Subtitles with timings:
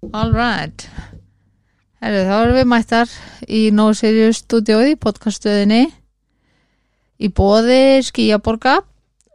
[0.00, 0.86] All right.
[2.00, 3.10] Herri, þá erum við mættar
[3.44, 5.90] í No Serious stúdiói, podcaststöðinni
[7.20, 8.78] í bóði Skíaborga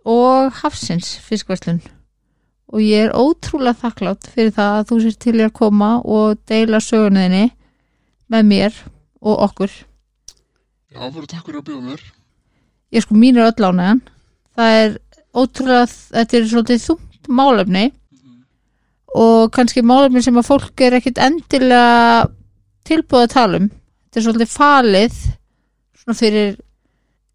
[0.10, 1.84] og Hafsins fiskverslun
[2.74, 6.82] og ég er ótrúlega þakklátt fyrir það að þú sér til að koma og deila
[6.82, 7.52] sögunniðinni
[8.34, 8.80] með mér
[9.22, 9.76] og okkur.
[10.90, 12.02] Já, bara takk fyrir að bjóða mér.
[12.90, 14.02] Ég sko mín er öll ánægjan.
[14.58, 14.98] Það er
[15.30, 15.86] ótrúlega,
[16.18, 17.86] þetta er svolítið þungt málefni
[19.16, 22.28] og kannski málefni sem að fólk er ekkit endilega
[22.88, 23.70] tilbúið að tala um.
[24.06, 25.18] Þetta er svolítið falið
[26.02, 26.54] svona fyrir,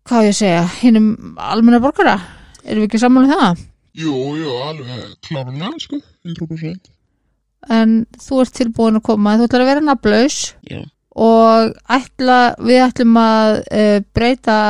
[0.09, 1.11] hvað ég segja, hinnum
[1.41, 2.17] almenna borgara.
[2.63, 3.67] Erum við ekki saman um það?
[4.01, 6.91] Jú, jú, alveg klárlega, sko, 100%.
[7.77, 10.37] En þú ert tilbúin að koma, þú ætlar að vera nafnlaus
[10.69, 10.81] Já.
[11.21, 14.61] og ætla, við ætlum að uh, breyta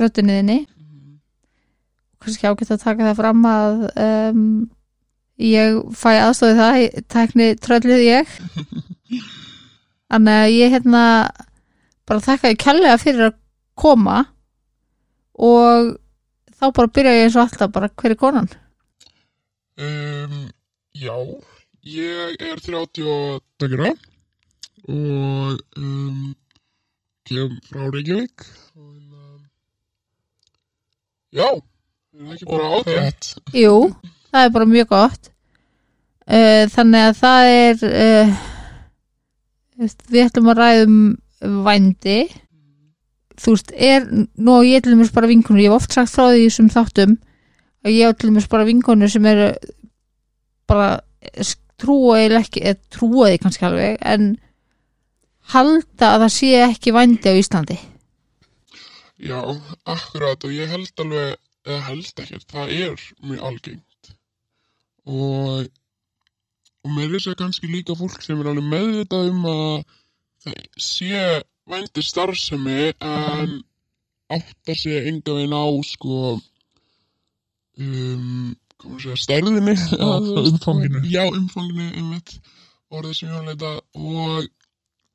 [0.00, 0.64] röttinniðinni
[2.26, 4.46] kannski ágætt að taka það fram að um,
[5.42, 8.36] ég fæ aðstofið það ég- tækni tröllið ég.
[10.10, 11.02] Þannig að ég hérna
[12.06, 13.38] bara þakka ég kærlega fyrir að
[13.76, 14.20] koma
[15.36, 15.96] og
[16.56, 18.46] þá bara byrja ég eins og alltaf bara hver er konan?
[19.76, 20.36] Um,
[20.96, 21.16] já,
[21.84, 23.08] ég er 32
[23.66, 23.90] ára
[24.86, 26.30] og um,
[27.26, 28.46] kem frá Reykjavík.
[28.78, 29.42] Og um,
[31.34, 33.32] já, er það ekki bara ágætt?
[33.58, 33.74] Jú,
[34.36, 35.30] það er bara mjög gott.
[36.26, 38.40] Uh, Þannig að það er uh,
[39.76, 40.98] Við ætlum að ræðum
[41.66, 42.18] vændi.
[43.36, 46.48] Þú veist, er Nú ég til dæmis bara vinkonur Ég hef oft sagt frá því
[46.50, 47.18] sem þáttum
[47.86, 49.50] að ég hef til dæmis bara vinkonur sem eru
[50.66, 50.88] bara
[51.78, 54.30] trúa eða ekki, eða trúa því kannski alveg en
[55.52, 57.76] halda að það sé ekki vændi á Íslandi.
[59.22, 59.38] Já,
[59.88, 63.84] akkurat og ég held alveg, eða held ekkert, það er mjög algengt
[65.06, 65.68] og,
[66.86, 69.70] og er þess að kannski líka fólk sem er alveg meðvitað um að
[70.44, 71.22] það sé
[71.66, 73.56] vændi starfsemi en
[74.30, 76.36] áttar sig enga veginn á sko
[77.78, 80.10] um, komum segja, stærðinni Já,
[80.50, 81.02] umfanginu.
[81.10, 82.12] Já, umfanginu um
[82.96, 84.48] orðið sem ég var að leita og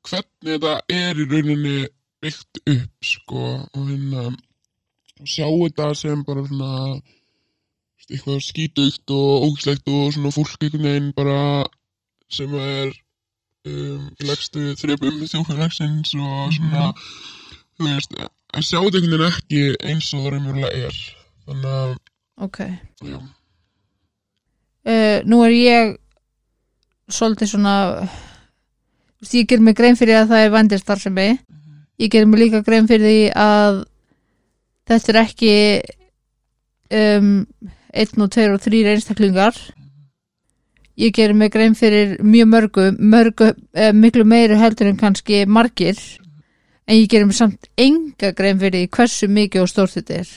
[0.08, 1.76] hvernig þetta er í rauninni
[2.22, 6.72] byggt upp sko og hérna og sjá þetta sem bara svona
[8.10, 11.66] eitthvað skítugt og ógislegt og svona fólk einhvern veginn bara
[12.32, 12.92] sem er
[13.68, 16.88] um, legstu þrepum þjóðfélagsins og svona
[17.76, 18.16] þú veist,
[18.52, 21.00] að sjá þetta einhvern veginn ekki eins og það raunverulega er.
[21.46, 21.94] Þannig að,
[22.42, 22.58] Ok.
[24.88, 25.96] uh, nú er ég
[27.12, 27.76] svolítið svona
[29.32, 31.28] ég ger mig grein fyrir að það er vændistarfsemi
[32.02, 33.82] ég ger mig líka grein fyrir því að
[34.90, 35.54] þetta er ekki
[36.98, 37.34] um,
[37.92, 39.56] einn og tveir og þrýr einstaklingar.
[41.00, 45.98] Ég ger mig grein fyrir mjög mörgu, mörgu uh, miklu meiri heldur en kannski margir.
[46.86, 50.32] En ég ger mig samt enga grein fyrir hversu mikið og stórt þetta er.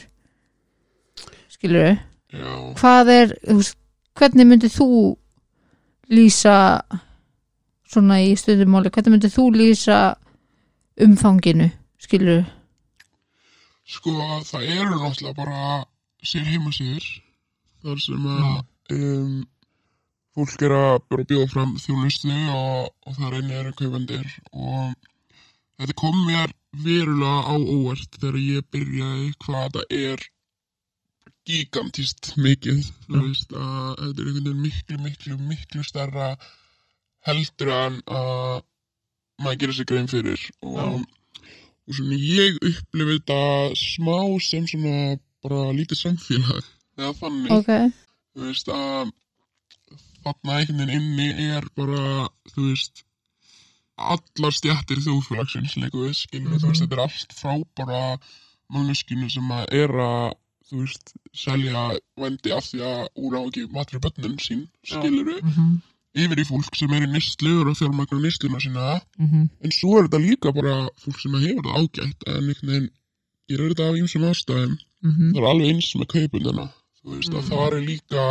[1.51, 1.97] Skilur við
[2.35, 2.51] já.
[2.79, 3.35] Hvað er,
[4.15, 4.89] hvernig myndir þú
[6.11, 6.55] lýsa
[7.89, 9.99] svona í stöðumáli, hvernig myndir þú lýsa
[11.01, 11.69] umfanginu,
[12.01, 12.45] skilur
[13.85, 14.11] Sko,
[14.49, 15.83] það eru náttúrulega bara
[16.25, 17.05] sér heimasýður
[17.85, 19.33] þar sem að um,
[20.35, 20.95] fólk er að
[21.29, 24.93] bjóða fram þjónustu og, og það reynir eru kaupendir og
[25.79, 26.53] þetta kom mér
[26.85, 30.29] verulega á óvart þegar ég byrjaði hvað það er
[31.45, 32.87] gigantist mikið.
[33.05, 36.31] Þú veist að þetta er einhvern veginn miklu, miklu, miklu stærra
[37.25, 38.63] heldur en að
[39.43, 40.49] maður gerir sér grein fyrir.
[40.65, 41.05] Og
[41.85, 43.39] og svona ég upplifi þetta
[43.77, 46.63] smá sem svona bara lítið samfélag
[46.97, 47.71] eða þannig, ok,
[48.35, 49.11] þú veist að
[50.25, 50.95] þarna einhvern veginn
[51.29, 53.03] inni er bara, þú veist
[53.95, 57.99] allar stjættir þjóðfélagsins líka við skiljum þú veist, þetta er allt frá bara
[58.73, 60.33] manneskinu sem að er að
[60.69, 61.83] þú veist, selja
[62.19, 65.75] vendi af því að úr á ekki matri börnin sín skilur við, Mhm,
[66.15, 69.01] yfir í fólk sem er í nýstlegur og fjármagnar nýstluna sína.
[69.19, 72.89] Mhm, En svo er þetta líka bara fólk sem hefur það ágætt en einhvern veginn
[73.49, 74.77] gerir þetta af ýmsum ástæðum.
[75.03, 75.33] mhm.
[75.35, 76.65] Það er alveg eins með kaupundina.
[77.05, 78.23] Þú veist að það er líka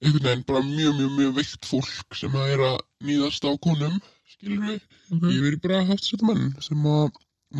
[0.00, 3.98] einhvern veginn bara mjög, mjög, mjög veikt fólk sem að er að nýðast á konum,
[4.32, 4.80] skilur við.
[5.10, 7.10] Ég verið bara haft sér menn sem að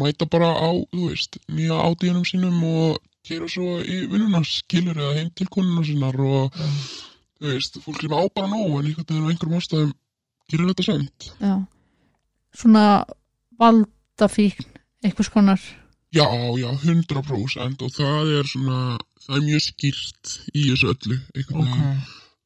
[0.01, 5.19] mæta bara á, þú veist, nýja átíðunum sínum og kera svo í vinnuna, skilur eða
[5.19, 9.29] heim til konuna sinnar og þú veist, fólk sem á bara nóg en einhvern veginn
[9.29, 9.93] á einhverjum ástæðum
[10.49, 11.29] gerir þetta samt.
[11.37, 11.55] já.
[12.57, 13.05] Svona
[13.61, 14.65] valdafíkn
[15.05, 15.61] einhvers konar?
[16.11, 16.27] Já,
[16.59, 18.81] já, 100% og það er svona,
[19.25, 22.01] það er mjög skýrt í þessu öllu, einhvern veginn.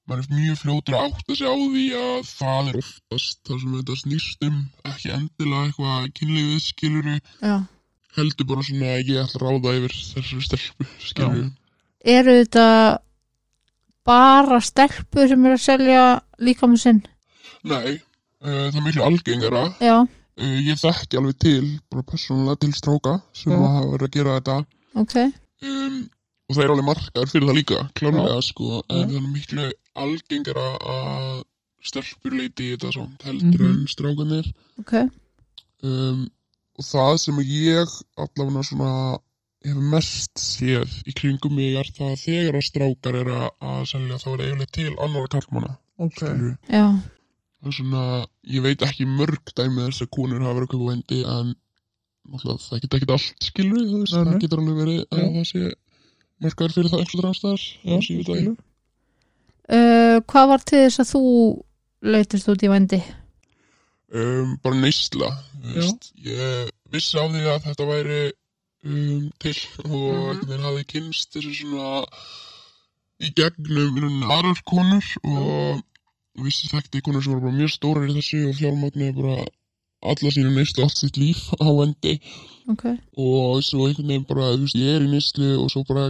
[0.04, 3.76] maður er mjög fljótur að átta sig á því að það er oftast það sem
[3.78, 4.58] þetta snýst um
[4.90, 7.54] ekki endilega eitthvað kynlífið skiluru já.
[8.18, 11.46] heldur bara svona að ég ætla að ráða yfir þessari stelpu skiluru
[12.04, 12.66] Eru þetta
[14.04, 16.02] bara stelpur sem eru að selja
[16.44, 17.00] líkamann sinn?
[17.64, 17.94] Nei,
[18.44, 23.14] uh, það er miklu algengara Já, uh, ég þekki alveg til bara persónulega til stráka
[23.32, 24.58] sem hafa verið að gera þetta
[25.00, 25.16] ok.
[25.64, 25.96] um,
[26.48, 29.66] og það er alveg markaður fyrir það líka klárlega sko, en það er miklu
[30.04, 31.44] algengara að
[31.84, 33.70] stelpur leiti í þetta samt heldur Mhm.
[33.70, 34.46] en strákanir
[34.80, 34.92] Ok,
[35.84, 36.24] um,
[36.78, 39.18] og það sem ég allavega svona
[39.64, 44.18] hefur mest séð í kringum mig er það að þegar að strákar er að, selja
[44.20, 46.16] þá er eiginlega til annara karlmanna Ok.
[46.18, 46.56] skilurðu.
[46.68, 46.84] já,
[47.62, 51.20] það er svona, ég veit ekki mörg dæmi þess að konur hafa verið kaupa vendi
[51.24, 51.54] en
[52.28, 54.04] náttúrulega það geta ekkert allt skilur nei.
[54.10, 55.62] það getur alveg verið að það sé
[56.44, 57.04] markaður fyrir það
[57.82, 58.48] Já, það sé við það
[59.74, 61.22] uh, hvað var til þess að þú
[62.14, 63.00] leitist út í vændi?
[64.14, 65.30] um, bara neysla
[66.24, 68.20] ég vissi á því að þetta væri
[68.84, 69.56] um, til
[69.88, 72.04] og veginn hafði kynst þessu svona
[73.24, 75.82] í gegnum aðrar konur og
[76.44, 79.36] vissi þekkti konur sem voru mjög stórar í þessu og fjármagnu bara
[80.04, 82.18] alla sínu neyslu allt sitt líf á vendi
[82.68, 82.84] Ok,
[83.20, 86.06] og svo einhvern veginn bara, þú veist, ég er í neyslu og svo bara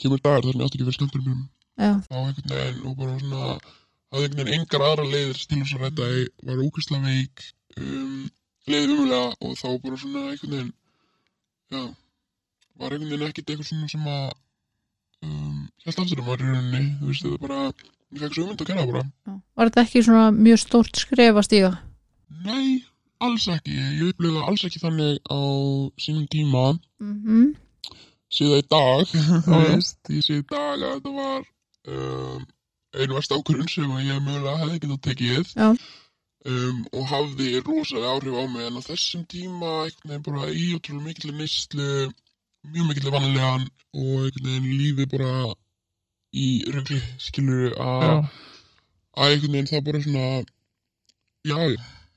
[0.00, 3.18] kemur dagar þar sem ég átti ekki skemmtur mér já, þá einhvern veginn og bara
[3.22, 7.44] svona hafði einhvern veginn engar aðra leiðir til þess að ég var ókvæslega veik
[7.80, 8.22] um,
[8.70, 10.72] leiðið umlega og þá bara svona einhvern veginn
[11.74, 11.82] já,
[12.80, 14.28] var einhvern veginn ekkert eitthvað svona sem að
[15.24, 17.64] um, held aftur um að rauninni þú veist, þetta bara,
[18.14, 19.04] ég fekk svo um að það bara.
[19.26, 19.34] Já.
[19.54, 21.74] Var þetta ekki svona mjög stórt skref að stíga?
[22.44, 22.84] nei,
[23.24, 25.40] alls ekki, ég upplifði það alls ekki þannig á
[26.02, 26.64] sínum tíma.
[27.02, 27.54] Mm
[28.32, 29.12] síðan í dag
[29.46, 31.42] þú veist, ég sé í dag að þetta var
[31.94, 32.46] um,
[32.94, 35.68] einu verst ákvörðun sem að ég mögulega hefði getað tekið Já.
[36.52, 41.08] um, og hafði rosalega áhrif á mig en á þessum tíma veginn bara í ótrúlega
[41.08, 41.90] mikill neyslu
[42.64, 45.52] mjög mikill vanlegan og veginn lífi bara
[46.34, 48.24] í röggli skilur að
[49.14, 50.28] að einhvern veginn það bara svona
[51.44, 51.58] já,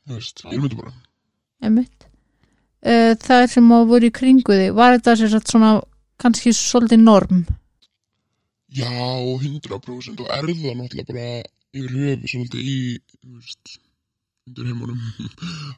[0.08, 0.96] þú veist, ég myndi bara
[1.58, 2.08] Einmitt.
[2.86, 5.72] Uh, það er sem að voru í kringu þig, var þetta sagt svona
[6.22, 7.44] kannski svolítið norm?
[8.78, 11.28] Já, 100% og er það náttúrulega bara
[11.78, 12.80] yfir höfu svolítið í,
[13.22, 13.78] þú veist,
[14.48, 15.00] undir heimunum.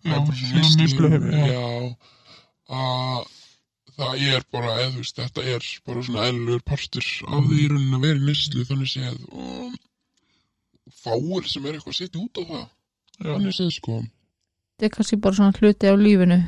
[0.06, 1.98] Já, svona
[2.70, 3.28] að
[4.00, 7.70] það er bara, eða þú veist, þetta er bara svona eðlur partur af því í
[7.72, 9.78] rauninni að vera í neyslu þannig séð og
[11.00, 12.66] fáir sem er eitthvað að setja út á það,
[13.20, 13.30] Já.
[13.34, 14.00] þannig séð sko.
[14.80, 16.40] Þetta er kannski bara svona hluti á lífinu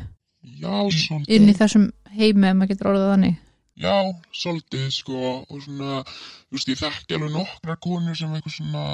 [0.62, 1.34] Já, svolítið.
[1.36, 3.40] inn í þessum heimi ef maður getur orðað þannig.
[3.82, 8.86] Já, svolítið sko og svona, þú veist, ég þekki alveg nokkrar konur sem eitthvað svona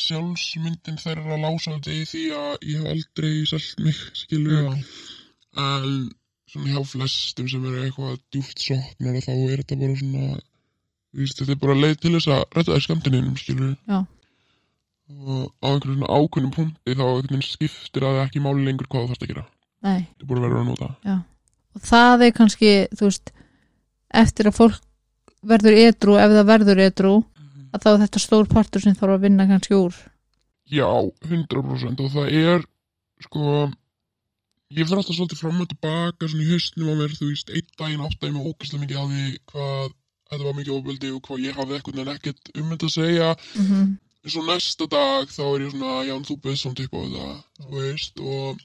[0.00, 4.70] sjálfsmyndin þeirra lása þetta í því að ég hef aldrei selt mig, skilur Já.
[5.64, 5.88] en
[6.50, 10.24] svona hjá flestum sem eru eitthvað djúpt sóknar þá er þetta bara svona
[11.16, 14.00] veist, þetta er bara leið til þess að rætta þér skamtininum, skilur Já.
[15.10, 18.90] og á einhverjum svona ákunnum punkti þá einhvern veginn skiptir að það ekki máli lengur
[18.90, 19.48] hvað þú þarfst að gera,
[19.80, 20.00] Nei.
[20.04, 21.20] þetta er bara verður að nota
[21.70, 23.30] Og það er kannski, þú veist,
[24.22, 24.80] eftir að fólk
[25.50, 27.12] verður edru, ef það verður edru,
[27.70, 29.94] að þá er þetta stór partur sem þarf að vinna kannski úr.
[30.70, 30.90] Já,
[31.26, 32.66] 100% og það er
[33.24, 33.46] sko
[34.70, 37.72] ég fyrir alltaf svolítið fram og tilbaka svona í haustnum á mér, þú veist, einn
[37.80, 39.96] daginn áttaði mig ógæslega mikið á því hvað
[40.30, 43.32] þetta var mikið ofbeldi og hvað ég hafði eitthvað en ekkert um þetta að segja.
[43.58, 43.90] Mm
[44.20, 47.28] en svo næsta dag þá er ég svona já, þú byrðst samt upp á þetta
[47.60, 48.64] þú veist, og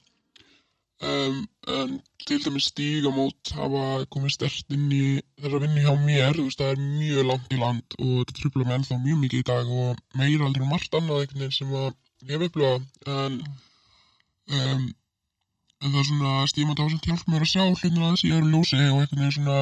[1.04, 1.40] um,
[1.76, 5.04] en til dæmis stígamót hafa komið stert inn í
[5.42, 8.66] þessa vinnu hjá mér, þú veist, það er mjög langt í land og þetta trubla
[8.66, 11.74] mig ennþá mjög mikið í dag og meira aldrei um margt annað einhvern veginn sem
[11.76, 11.90] að
[12.26, 12.86] ég hef upplifað.
[13.16, 13.40] En
[14.56, 14.86] um,
[15.82, 18.78] en það er svona stígamót ásend hjálp mér að sjá hlutina aðeins í öðru ljósi
[18.80, 19.58] og einhvern veginn svona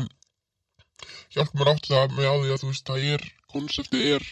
[1.35, 3.25] hjálp mér átt það með á því að þú veist, það er
[3.55, 4.29] konseptið er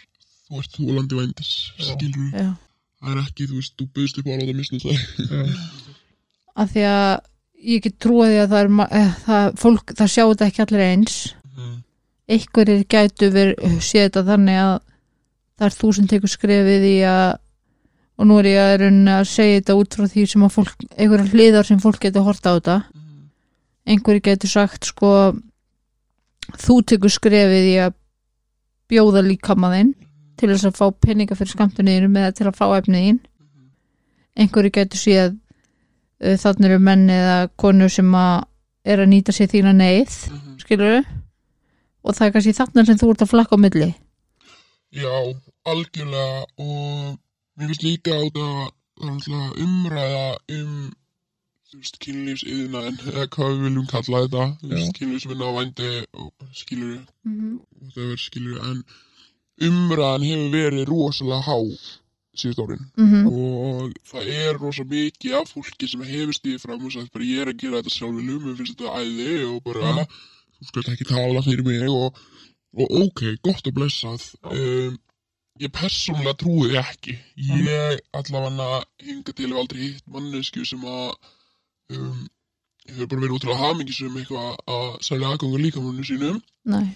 [0.47, 2.52] þú ert þú landi vændis, skilur Já.
[3.02, 5.90] það er ekki, þú veist, þú byrðst upp á að láta misna það
[6.56, 7.21] Af því að
[7.62, 11.35] ég get trúið að það er, eh, það, fólk, það sjá þetta ekki allir eins.
[11.52, 11.78] Mhm.
[12.32, 14.75] einhverjir gætu verið séð þetta þannig að
[15.59, 17.38] það er þú sem tekur skrefið í að
[18.18, 21.32] og nú er ég að, að segja þetta út frá því sem að fólk, einhverjar
[21.32, 23.26] hliðar sem fólk getur horta á þetta Mhm.
[23.87, 25.35] einhverjir getur sagt sko
[26.62, 27.94] þú tekur skrefið í að
[28.92, 29.94] bjóða líkamaðinn
[30.37, 33.21] til þess að fá peninga fyrir skamtunniðinu með til að fá efniðin
[34.37, 35.41] einhverjir getur séð uh,
[36.23, 38.45] þannig eru menn eða konur sem að
[38.85, 40.59] er að nýta sér þína neyð Mhm.
[40.62, 41.05] skilur
[42.05, 43.95] og það er kannski þarna sem þú ert að flakka á milli.
[44.93, 45.14] Já,
[45.64, 46.45] algjörlega.
[46.59, 47.19] Og
[47.59, 48.73] mér finnst líka er alltaf
[49.62, 50.93] umræða um
[51.73, 57.33] þú veist, kynlífsiðnaðin eða hvað við viljum kalla þetta kynlífsvinna á vændi og skilur mm
[57.33, 57.55] -hmm.
[57.61, 58.85] og það verður skilur en
[59.69, 61.59] umræðan hefur verið rosalega há
[62.38, 62.84] síðust árin.
[62.96, 63.26] Mhm.
[63.28, 67.42] og það er rosa mikið af fólki sem hefur stíðið fram og sagt bara ég
[67.42, 70.06] er að gera þetta sjálfur mér finnst þetta æði og bara
[70.62, 71.82] þú skalt ekki tala fyrir mig.
[71.90, 72.20] Og,
[72.78, 74.26] og ok, gott og blessað.
[74.48, 74.98] Um,
[75.60, 77.16] ég persónulega trúi því ekki.
[77.36, 81.14] Ég allavega hinga til hef aldrei hitt mannesku sem að
[81.96, 82.26] um,
[82.88, 86.42] hefur bara verið útrúlega hamingisum eitthvað að sælja aðganga líkamannu sínum.
[86.64, 86.86] Nei,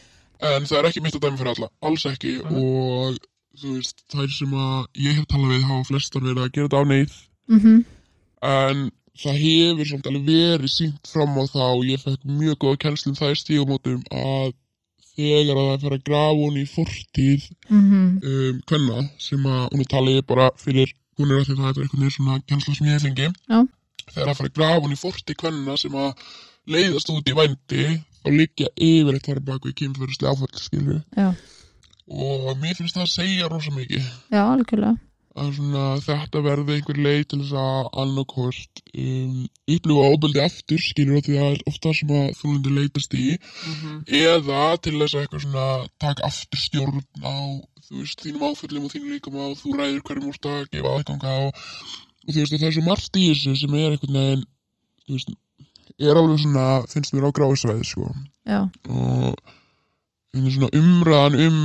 [0.45, 2.35] En það er ekki mitt að dæmi fyrir alla, alls ekki.
[2.45, 3.17] Og
[3.61, 6.83] þú veist, þær sem að ég hef talað við hafa flestar verið að gera þetta
[6.83, 7.17] á neyð.
[7.47, 7.77] Mhm,
[8.47, 8.85] en
[9.17, 13.17] það hefur samt alveg verið sínt fram á það og ég fekk mjög góða kennslum
[13.17, 14.53] það í stígumótum að
[15.17, 19.85] þegar að það fer að grafa hún í fortíð mhm, um, kvenna sem að hún
[19.85, 22.91] er talið bara fyrir hún er að því það er einhvern veginn svona kennsla sem
[22.91, 23.31] ég hef fengi.
[23.49, 23.59] Já.
[24.13, 26.29] þegar það fer að grafa hún í fortíð kvenna sem að
[26.77, 27.87] leiðast út í vændi
[28.21, 29.75] þá liggja yfirleitt þar bak við
[31.17, 31.29] já,
[32.07, 34.09] og mér finnst það að segja rosa mikið.
[34.31, 34.97] Já, algjörlega.
[35.37, 39.43] Að svona, þetta verði einhver leið til þess að annarkost um,
[39.75, 43.27] upplifa ábeldi aftur skilur því að það er ofta sem að þú lundir leitast í.
[44.23, 45.67] Eða til þess að eitthvað svona
[46.01, 47.37] taka aftur stjórn á
[47.87, 51.35] þú veist, þínum áföllum og þínum líkama og þú ræður hverjum úrst að gefa aðganga
[51.45, 51.65] og,
[52.27, 54.47] og þú veist, og það er svo margt í þessu sem er einhvern veginn
[55.07, 55.35] þú veist,
[56.01, 58.09] er alveg svona finnst mér á gráðsveið sko.
[58.47, 58.61] Já,
[58.91, 59.37] og
[60.37, 61.61] svona umræðan um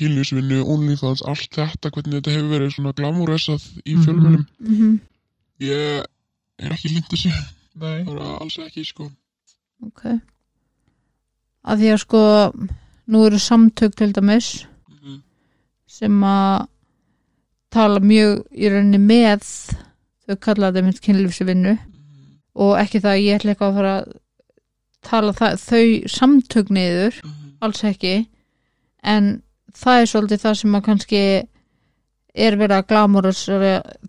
[0.00, 4.04] kynlýsvinnu, OnlyFans, allt þetta hvernig þetta hefur verið svona glamúressað í Mhm.
[4.04, 5.00] fjölmjölum mhm,
[5.60, 6.04] ég
[6.58, 7.30] er ekki lind þessu
[7.76, 8.04] Nei.
[8.04, 9.10] bara alls ekki sko.
[9.86, 10.02] Ok.
[11.66, 12.22] Að því að sko
[13.08, 15.20] nú eru samtök til dæmis Mhm.
[15.86, 16.66] sem að
[17.70, 19.42] tala mjög í rauninni með
[20.26, 21.78] þau kalla þetta mynd kynlífsvinnu.
[22.56, 24.12] Og ekki það að ég ætla eitthvað að fara að
[25.02, 27.14] tala það, þau samtök niður
[27.62, 28.26] alls ekki.
[29.02, 29.42] En
[29.76, 31.22] það er svolítið það sem að kannski
[32.46, 33.32] er verið að glamúra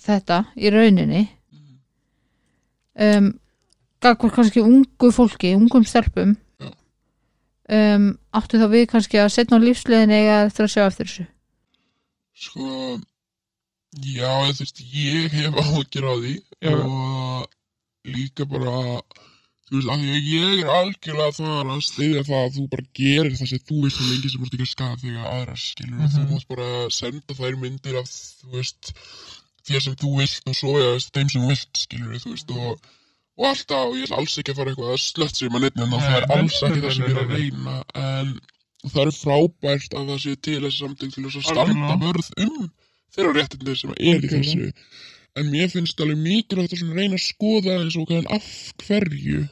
[0.03, 1.23] þetta í rauninni.
[2.97, 3.31] Um,
[4.01, 6.35] gagvar kannski ungu fólki, ungum stelpum
[7.67, 11.27] um, áttu þá við kannski að setna á lífsleginni eða eftir að sjá eftir þessu?
[12.37, 12.71] Sko
[14.05, 16.73] já, þú veist, ég hef áhyggjur á því Já.
[16.77, 17.47] og
[18.07, 19.01] líka bara
[19.67, 22.85] þú veist, af því að ég er algjörlega þar að stiðja það að þú bara
[22.99, 25.55] gerir það sem þú veist svo lengi sem ert ekki að skada þig að aðra
[25.63, 26.29] skilur og þú Mhm.
[26.33, 26.67] mátt bara
[26.99, 28.93] senda þær myndir af þú veist
[29.67, 32.79] þér sem þú vilt og svo eða þeim sem vilt skilur þú veist og
[33.37, 35.81] og alltaf, og ég ætla alls ekki að fara eitthvað að slött sér maður neitt
[35.83, 38.31] en það er alls ekki það sem ég er að reyna en
[38.87, 41.99] það er frábært að það sé til þessi samtök til þess að Algjörlega.
[42.07, 42.71] vörð um
[43.13, 44.71] þeirra réttindi sem er í þessu
[45.37, 48.47] en mér finnst alveg mikilvægt að reyna að skoða eins og hvað af
[48.87, 49.43] hverju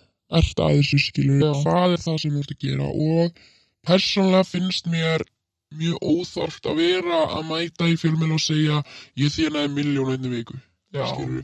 [0.42, 2.90] ert að þessu skilur hvað er það sem þú ert að gera.
[3.08, 3.40] Og
[3.88, 5.26] persónlega finnst mér
[5.76, 8.82] mjög óþarft að vera að mæta í fjölmjöl og segja
[9.20, 10.58] ég þénaði miljón einni viku.
[10.96, 11.44] Skilur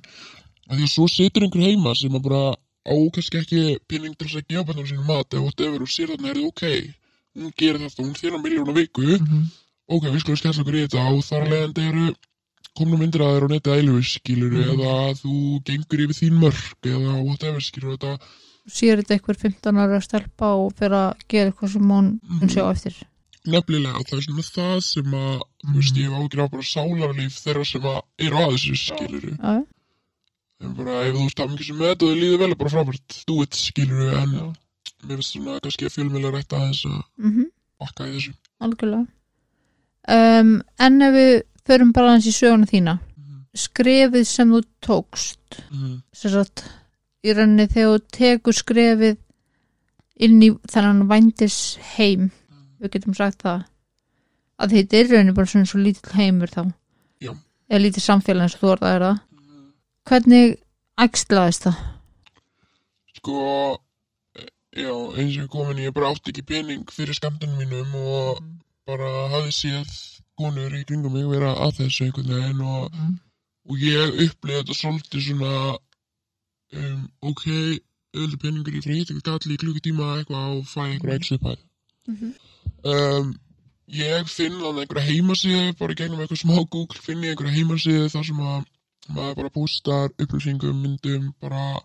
[0.71, 4.27] að því að svo situr einhver heima sem að bara á kannski ekki pinning til
[4.29, 5.81] þess að gefa bænnum sínum mat eða whatever.
[5.83, 6.63] Og sér þarna er það ok
[7.31, 9.01] hún gerir þetta, hún þénar miljón á viku.
[9.19, 9.41] Mhm.
[9.91, 11.03] ok, við skulum skella okkur í þetta.
[11.11, 12.05] Og þar að leiðandi eru
[12.79, 14.69] komna myndir að þér og netið ælu skilur Mhm.
[14.71, 15.33] eða þú
[15.67, 18.13] gengur yfir þín mörg eða whatever skilur þetta
[18.69, 22.63] sér þetta eitthvað 15 ára stelpa og fyrir að gera eitthvað sem hún mun sjá
[22.67, 22.97] eftir.
[23.41, 27.37] Nefnilega það er svona það sem að þú veist ég hef ágjur á bara sálarlíf
[27.41, 29.53] þeirra sem að eru að þessu skilur já,
[30.61, 32.73] en bara ef þú ert að mikið sem með þetta og þið líður vel bara
[32.75, 33.15] frábært.
[33.27, 34.43] Do it skilur en Já.
[35.07, 37.47] mér finnst svona kannski að fjölmjöla rætta aðeins að mhm.
[37.81, 38.35] bakka í þessu.
[38.61, 39.07] Algjörlega.
[40.11, 41.33] Um, en ef við
[41.69, 42.99] förum bara hans í söguna þína.
[43.57, 45.97] Skrefið sem þú tókst mm.
[46.15, 46.63] sem sagt
[47.25, 49.17] í rauninni þegar þú tekur skrefið
[50.21, 51.57] inn í þennan vændis
[51.95, 52.29] heim
[52.81, 53.63] við getum sagt það.
[54.61, 56.63] Að þetta er rauninni bara svona svo lítill heimur þá.
[57.21, 57.33] Já.
[57.71, 59.19] eða lítill samfélag eins og þú orðaðir það.
[60.09, 60.55] Hvernig
[61.05, 61.77] æxlaðist það?
[63.17, 63.35] Sko
[64.73, 68.41] já, eins og komin ég bara átti ekki pening fyrir skamtunum mínum og
[68.89, 69.91] bara hafði séð
[70.41, 73.13] konur í kringum mig vera að þessu einhvern veginn og, Mhm.
[73.69, 75.77] og ég upplifði þetta svolítið svona
[76.77, 77.45] um, ok,
[78.17, 81.59] öðru peningur hitt eitthvað gall í klukkutíma eitthvað og fæ einhver ekki upphæð
[82.91, 83.33] um,
[83.91, 88.11] ég finn þannig einhverja heimasíðu bara í gegnum eitthvað smá Google finn ég einhverja heimasíðu
[88.13, 88.61] þar sem að
[89.11, 91.81] maður bara postar upplýsingum, myndum bara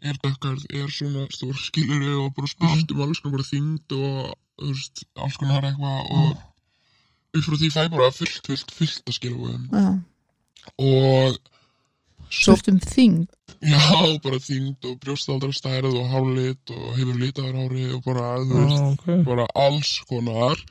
[0.00, 4.70] er dökkarð, er svona stór skilur og bara spurt um alls konar bara þyngd og
[4.70, 6.38] veist, alls konar eitthvað og,
[7.36, 9.90] upp frá því fæ bara fullt, fullt, fullt að skilabóðum já,
[10.86, 11.38] og
[12.30, 13.26] svo um þing
[13.60, 13.80] já,
[14.24, 18.86] bara þyngd og brjóstaldra stærð og hárlit og hefur litaðar hári og bara, veist, Já,
[18.94, 19.08] ok.
[19.26, 20.62] bara alls konar.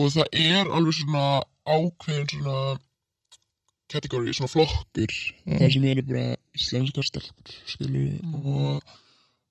[0.00, 1.24] Og það er alveg svona
[1.68, 2.78] ákveðin svona
[3.90, 5.14] kategóri, svona flokkur.
[5.50, 6.24] Það sem eru bara
[6.56, 8.94] íslenskar stelpur skilur og,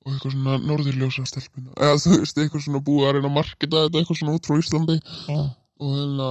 [0.06, 3.84] og eitthvað svona norðurljósa stelpuna eða þú veist, eitthvað svona búið að reyna að marketa
[3.86, 4.98] þetta eitthvað svona út frá Íslandi.
[5.28, 5.40] Já.
[5.80, 6.30] og hérna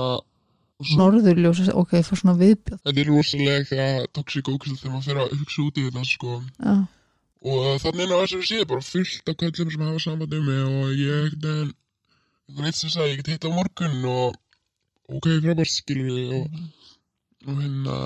[0.79, 5.09] og svo, norðurljós, ok, það er svona viðbjöð þetta er rosalega toxic ókvæslega þegar maður
[5.09, 6.35] fer að hugsa út í þetta sko.
[6.63, 6.75] Já,
[7.53, 10.93] og þannig á þessari síðu bara fullt af köllum sem hafa samband um mig og
[10.99, 11.73] ég einhvern
[12.59, 14.39] veginn sem sagði ég get hitt á morgun og
[15.09, 16.63] ok, frábært skilur við og,
[17.49, 17.99] og hérna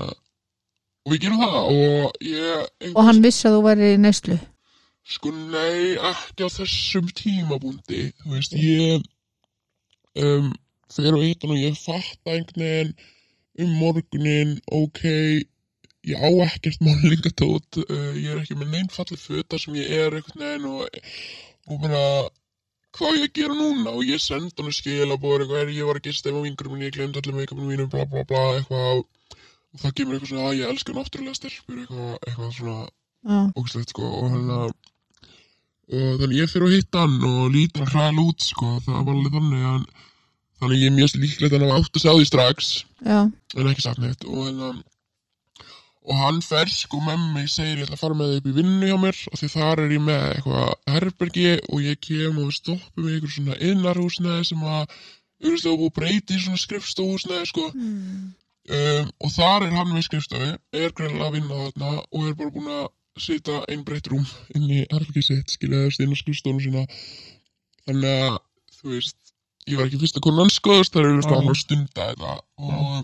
[1.03, 4.39] og við gerum það og ég og hann vissi að þú væri í neyslu.
[5.13, 9.03] Sko nei, ekki á þessum tímabúndi þú veist, ég
[10.23, 10.53] um,
[10.91, 12.93] fer og hitt hann og ég fatta einhvern veginn
[13.63, 15.01] um morgunin ok,
[16.09, 20.17] ég á ekkert málingatót uh, ég er ekki með neinn falli föta sem ég er
[20.17, 21.01] einhvern veginn og,
[21.69, 22.05] og bara
[22.93, 23.93] hvað ég að gera núna?
[23.93, 26.73] Og ég senda hann að bóra eitthvað, "Heyrðu, ég var að gista ef á vingurum
[26.73, 29.05] minni, ég glemt allir með eitthvað mínum, bla bla bla eitthvað
[29.73, 33.93] og það kemur eitthvað svona að ég elska náttúrulega stelpur eitthvað, eitthvað svona já, ógslegt
[33.93, 34.73] sko og hann að
[35.93, 39.15] og þannig ég fyrir að hitta hann og lítur að hræla út sko það var
[39.15, 39.87] alveg þannig að
[40.61, 43.85] þannig ég er mjög líklegt að hann átt að sjá því strax já, en ekki
[43.85, 44.27] sagt neitt.
[44.27, 44.81] Og hann að
[46.03, 48.55] og hann fer sko með mig segir ég ætla að fara með þig upp í
[48.57, 52.49] vinnu hjá mér og því þar er ég með eitthvað herbergi og ég kem og
[52.49, 54.97] við stoppum í einhver svona innarhúsnæði sem að
[55.43, 57.69] búið að breyti í svona skrifstóhúsnæði sko.
[58.63, 62.53] Um, og þar er hann við skrifstofi er greinlega að vinna þarna og er bara
[62.55, 62.85] búin að
[63.23, 64.23] setja einn breytt rúm
[64.55, 66.85] inn í herbergi sitt skilja þess inn á skrifstofunum sína.
[67.83, 68.37] Þannig að
[68.77, 69.32] þú veist
[69.69, 72.37] ég var ekki fyrsta konan sko það er auðvitað hann að stunda þetta.
[72.63, 73.03] Og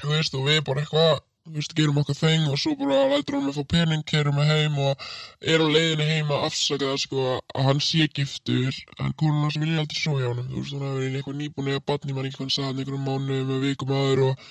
[0.00, 1.18] þú veist og við bara eitthvað
[1.50, 4.50] þú veist, gerum okkar þeng og svo bara lætur hann með fá pening, kerum með
[4.52, 5.04] heim og
[5.40, 8.76] er á leiðinni heim að afsaka það sko að hann sé giftur.
[9.00, 11.40] En konan hans vilja aldrei svo hjá hann þú veist, hún hafi verið í eitthvað
[11.40, 14.44] nýbúin eða batni mann ekki hvað hann sagði einhverjum mánuðum með vikum aður og,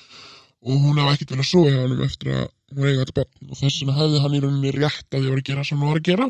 [0.65, 3.61] og hún hafi ekkert viljað svo hjá hann eftir að hún eiga þetta batn og
[3.61, 6.01] þess vegna hefði hann í rauninni rétt að því var að gera sem hann var
[6.01, 6.29] að gera.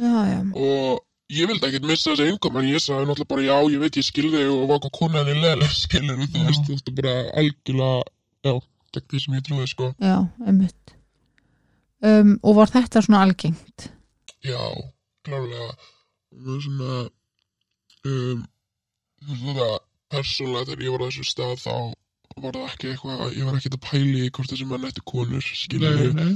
[0.00, 3.56] Já, já, og ég vildi ekkert missa þessi innkom en ég sagði náttúrulega bara já,
[3.74, 6.76] ég veit ég skil þig og var hvað konan henni leðilega skilur þú veist, þú
[6.76, 7.92] veist bara algjörlega
[8.46, 8.54] já,
[8.96, 9.90] gegn því sem ég trúði sko.
[10.02, 10.16] Já,
[10.46, 10.96] einmitt.
[12.00, 13.90] Um, og var þetta svona algengt?
[14.46, 14.60] Já,
[15.26, 15.70] klárlega.
[16.32, 16.98] Það er svona
[18.10, 18.44] um,
[19.20, 19.70] þú veist þetta
[20.10, 21.74] persónlega þegar ég var á þessu stað þá
[22.40, 25.50] var það ekki eitthvað, ég var ekki að pæli í hvort þessi menn ættu konur,
[26.16, 26.30] nei.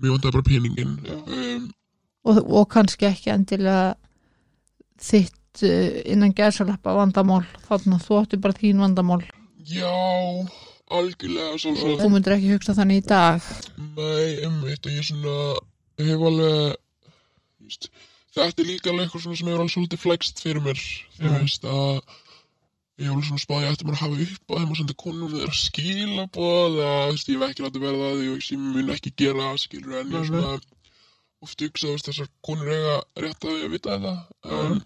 [0.00, 1.68] mér vantaði bara peningin um,
[2.26, 3.94] og, og kannski ekki endilega
[5.02, 7.42] þitt uh, innan gæðsalappa vandamál.
[7.68, 9.22] Þannig að þú átti bara þín vandamál.
[9.66, 9.92] Já,
[10.94, 13.48] algjörlega svo svo þú myndir ekki hugsa þannig í dag.
[13.96, 15.38] Nei, einmitt ég svona
[16.00, 16.76] ég hef alveg
[17.64, 17.88] veist,
[18.36, 20.86] þetta er líka alveg eitthvað sem hefur alveg svolítið flext fyrir mér.
[21.18, 21.34] Þú Já.
[21.40, 22.14] veist að
[23.02, 25.58] ég alveg svona spáði eftir maður að hafa upp á þeim og senda konunum þeirra
[25.60, 29.98] skilabóð eða þú veist, ég hef ekki látið verða það ég mun ekki gera skilur
[30.00, 30.54] en ég svona
[31.46, 34.14] oft hugsa, þú veist, þessar konur eiga rétt að því að vita þetta.
[34.60, 34.80] En,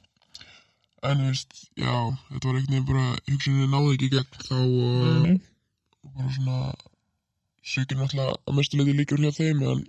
[1.11, 1.95] en þú veist, já
[2.31, 5.39] þetta var einhvern veginn bara, hugsuninni náði ekki í gegn þá og Nei, nei.
[6.05, 6.59] og bara svona
[7.71, 9.83] sökir náttúrulega að mestu leiti líka hjá þeim en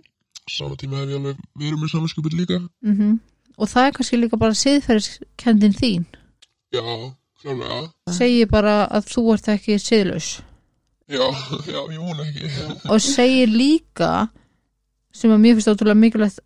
[0.50, 2.58] sama tíma hef ég alveg verið með samanskupið líka.
[2.84, 3.20] Mm
[3.60, 6.06] og það er kannski líka bara siðferðiskendin þín.
[6.72, 6.82] Já,
[7.42, 7.80] klálega
[8.16, 10.30] segir bara að þú ert ekki siðlaus.
[11.12, 11.24] Já,
[11.74, 12.48] já, ég vona ekki.
[12.88, 14.12] Og segir líka
[15.12, 16.40] sem að mér finnst ótrúlega mikilvægt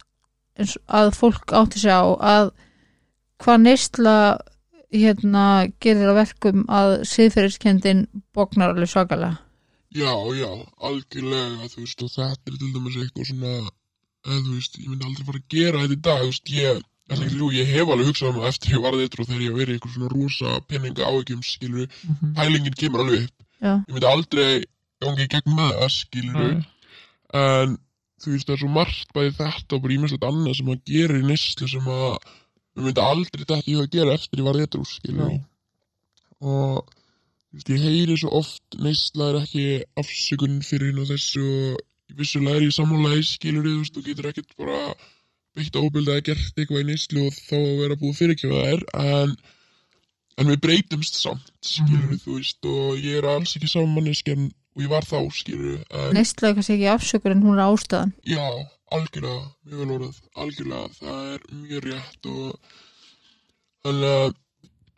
[0.88, 2.50] að fólk átti sig á að
[3.42, 4.16] hvað neysla
[4.96, 5.44] hérna
[5.82, 9.38] gerir að verkum að siðferðiskendin bóknar alveg svakalega.
[9.96, 10.48] Já, já,
[10.86, 13.52] algjörlega þú veist, og þetta er til dæmis eitthvað svona
[14.26, 17.34] eða þú veist, ég myndi aldrei fara að gera þetta í dag þú veist, ég
[17.36, 19.72] ljú, ég hef alveg hugsað um það eftir ég varði eitthvað þegar ég hef verið
[19.72, 22.32] í eitthvað svona rosa peninga áhyggjum, skilur Mhm.
[22.34, 23.36] pælingin kemur alveg upp.
[23.62, 24.64] Já, ég myndi aldrei
[25.00, 26.66] gangi í gegn með það, skilur Nei.
[27.34, 27.78] en
[28.22, 31.18] þú veist það er svo margt bæði þetta og bara ímestlegt annað sem að gera
[31.20, 32.14] í neyslu sem að
[32.76, 35.40] við myndi aldrei þetta í að gera eftir ég var eitthvað skilur Já.
[36.40, 39.66] og þú veist, ég heyri svo oft neysla er ekki
[40.02, 44.30] afsökun fyrir hinn og þessu og vissulega er ég sammálaði skilur þú veist, þú getur
[44.30, 44.80] ekkert bara
[45.56, 49.32] beitt óbylda að gert eitthvað í neyslu og þá að vera búið fyrirkjöfa þær en,
[50.36, 52.20] en við breytumst samt skilur Mhm.
[52.24, 55.18] þú veist og ég er alls ekki samaneskjan og ég var þá
[56.14, 58.44] neysla er kannski ekki afsökur en hún er ástæðan Já,
[58.94, 62.74] algjörlega, mjög vel orðað, algjörlega, það er mjög rétt og
[63.86, 64.34] þannig að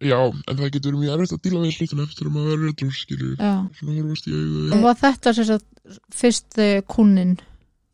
[0.09, 2.73] já, en það getur verið mjög erfitt að díla við hlutina eftir að maður verður
[2.73, 3.55] réttur, skilur, já.
[3.79, 6.61] svona horfast í augu Og var þetta sem sagt fyrst
[6.91, 7.37] kunnin?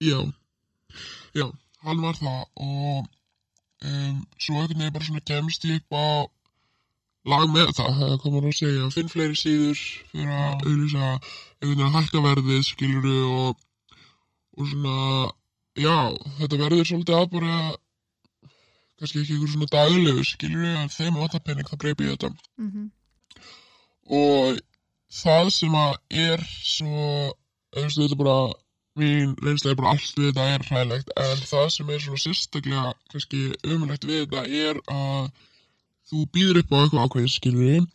[0.04, 0.20] Já,
[1.36, 1.46] já,
[1.84, 3.04] hann var það og
[3.84, 6.24] um, svo einhvern veginn bara svona kemst ég á
[7.32, 11.86] lag með það, það komur að segja, finn fleiri síður fyrir að auðvisa einhvern veginn
[11.86, 13.62] að hækka verðið, skiluru og,
[14.58, 14.98] og svona,
[15.80, 15.96] já,
[16.40, 17.60] þetta verður svolítið að bara,
[19.00, 22.50] kannski ekki einhver svona daglegu, skiluru, en þeim að það penning, þá greipi ég þetta.
[22.60, 22.90] Mm -hmm.
[24.20, 24.60] og
[25.22, 25.96] það sem að
[26.28, 27.08] er svo,
[27.78, 28.38] veist, þetta er bara
[28.98, 32.92] mín reynsla er bara allt við þetta er hræðilegt en það sem er svona sérstaklega
[33.10, 33.40] kannski
[33.74, 35.30] umrætt við þetta er að
[36.10, 37.86] þú býður upp á eitthvað ákveðið skilur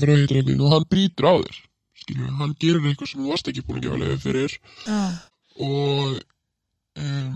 [0.00, 1.60] frá hitreglin og hann brýtur á þér
[2.02, 4.58] skilur, hann gerir eitthvað sem þú varst ekki búin að gefa leiði fyrir.
[4.86, 5.00] Já,
[5.62, 6.20] og
[7.02, 7.32] um,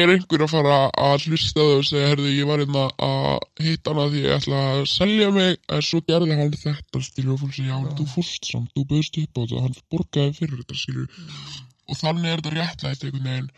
[0.00, 3.94] er einhver að fara að hlusta þau og segja, herðu, ég var hérna að hitta
[3.94, 7.58] hana því ég ætla að selja mig en svo gerði hann þetta, skilur og fólk
[7.58, 11.08] segja, já, þú fórst samt, þú bauðst upp á þetta hann borgaði fyrir þetta, skilur
[11.84, 13.50] og þannig er þetta réttlægt einhvern veginn.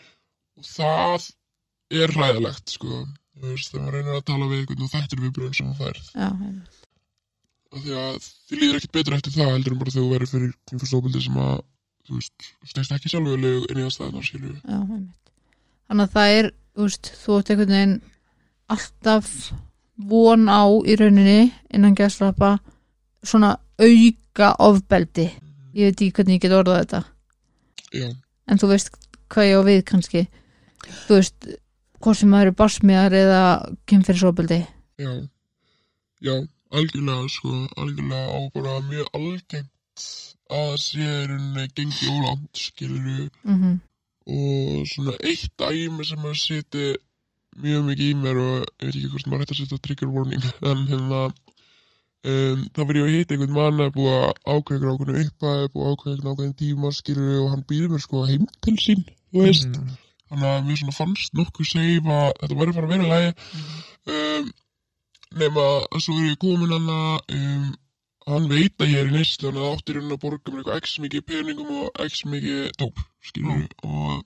[0.57, 1.31] Og það
[1.95, 3.05] er ræðilegt, sko
[3.37, 5.79] þú veist, þegar maður reynir að tala við einhvern og þetta er viðbröðin sem hann
[5.81, 6.83] færð já, einmitt.
[7.73, 10.33] og því að þið líður ekkert betur eftir það heldur en bara þegar þú verður
[10.33, 11.55] fyrir kynfyrstópildi sem að,
[12.07, 15.33] þú veist, steinst ekki sjálfurlegu inn í aðstæðanar, skilur já, einmitt.
[15.87, 17.97] Þannig að það er, þú veist, þú ert einhvern veginn
[18.77, 19.29] alltaf
[20.11, 21.41] von á í rauninni
[21.73, 22.57] innan gæslappa
[23.27, 25.29] svona auka ofbeldi.
[25.77, 27.01] Ég veit ekki hvernig ég get orðað þetta.
[27.93, 28.09] já,
[28.47, 28.91] En þú veist
[29.33, 30.25] hvað ég á við kannski.
[31.07, 31.49] Þú veist,
[32.01, 33.43] hvort sem maður eru barsmiðar eða
[33.91, 34.61] kynferðisofbeldi.
[35.01, 35.13] já.
[36.25, 36.33] Já,
[36.73, 40.07] algjörlega, sko algjörlega á bara mjög algengt
[40.57, 43.77] að sé rauninni gengi ólátt, skilur Mm
[44.27, 46.87] og svona eitt dæmi sem að seti
[47.63, 50.47] mjög mikið í mér og ég veit ekki hvort maður hægt að setja trigger warning
[50.71, 55.69] en hérna um, þá verður ég að hitta einhvern mann að búa ákveðingur ákveðinu upphæð
[55.77, 59.79] búa ákveðingur ákveðin tíma skilur og hann býður mér sko heim til sín þú veist,
[60.31, 63.35] þannig að mér svona fannst nokkuð seif að þetta verður bara að vera í lagi.
[64.17, 64.55] Um,
[65.43, 67.67] nema að svo er ég komin hann að um,
[68.27, 70.97] hann veit að ég er í neyslu hann áttir hann að borga mér eitthvað x
[71.03, 74.25] mikið peningum og x mikið dóp skilur og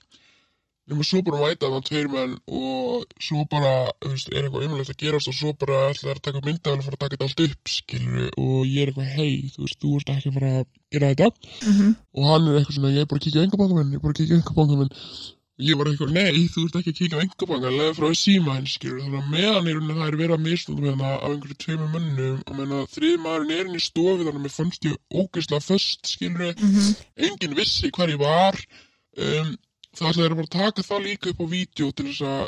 [0.89, 3.73] nema svo bara mæta þannig tveir menn og svo bara
[4.07, 6.97] veist, er eitthvað umlægt að gerast og svo bara ætla að taka myndavel og fara
[6.97, 10.13] að taka þetta allt upp skilur og ég er eitthvað hei þú veist, þú ert
[10.15, 11.29] ekki að fara að gera þetta.
[11.61, 11.93] -hmm.
[12.17, 14.03] og hann er eitthvað svona, ég er bara að kíkja á engabanka minn, ég er
[14.05, 14.93] bara að kíkja á engabanka minn
[15.61, 18.69] ég var eitthvað, nei, þú ert ekki að kíkja á engabanka lega frá síma hinn,
[18.69, 21.57] skilur þannig að meðan í rauninni það er verið að misnóta með hana af einhverju
[21.63, 22.37] tveimur mönnum.
[22.45, 25.67] Og meðan að þrið maðurinn er inn í stofi þannig að mér fannst ég ógeðslega
[25.67, 26.95] föst, skilur Mm
[27.27, 28.57] enginn vissi hvar ég var.
[29.17, 29.49] Um,
[29.97, 32.43] það ætlaði að bara að taka það líka upp á vídeo til þess að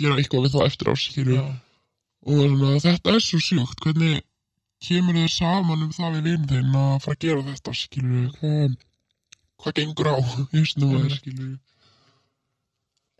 [0.00, 3.80] gera eitthvað við það eftir á, skilur og svona, þetta er svo sjúkt.
[3.80, 4.20] Hvernig
[4.84, 6.46] kemur þau saman um það við vinn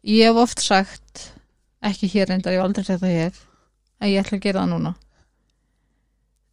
[0.02, 1.26] Ég hef oft sagt,
[1.84, 3.40] ekki hér reyndar, ég hef aldrei sagt það hér,
[4.00, 4.92] að ég ætla að gera það núna.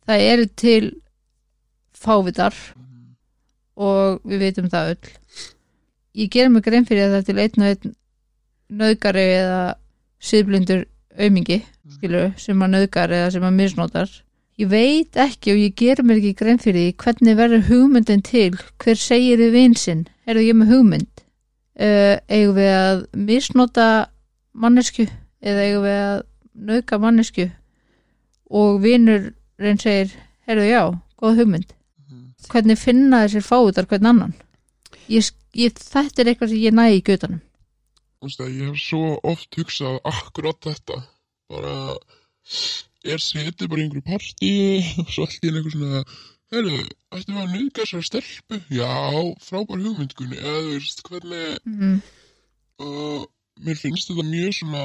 [0.07, 0.83] Það eru til
[1.95, 2.57] fávitar
[3.77, 5.13] og við veitum það öll.
[6.17, 7.95] Ég gerum mig grein fyrir að það er til einn og einn
[8.81, 9.61] nöðgari eða
[10.27, 10.85] síðblindur
[11.17, 11.61] aumingi,
[11.95, 14.15] skilur, sem að nöðgar eða sem að misnotar.
[14.57, 18.57] Ég veit ekki og ég gerum mér ekki grein fyrir því hvernig verður hugmyndin til,
[18.81, 21.26] hver segir þið vinsinn, er það ég með hugmynd?
[21.79, 23.87] Uh, eigum við að misnota
[24.57, 25.07] mannesku
[25.41, 26.21] eða eigum við að
[26.67, 27.47] nauka mannesku
[28.47, 30.13] og vinur reyn segir,
[30.47, 30.83] heyrðu já,
[31.19, 31.73] góð hugmynd.
[32.47, 34.33] Hvernig finna þessir fáutar hvern annan?
[35.11, 37.41] Ég, ég, þetta er eitthvað sem ég næ í götanum
[38.25, 41.01] ég hef svo oft hugsað akkurat þetta.
[41.49, 41.75] Bara
[43.07, 46.03] er setið bara í einhverju partíu og svo allt í einu eitthvað svona
[46.53, 46.77] Herru,
[47.11, 48.59] ættum við að nuðga þessar stelpu?
[48.71, 48.91] Já,
[49.43, 51.97] frábær hugmyndgunni, eða þú veist, hvernig, mm.
[52.85, 53.25] og
[53.67, 54.83] mér finnst þetta mjög svona,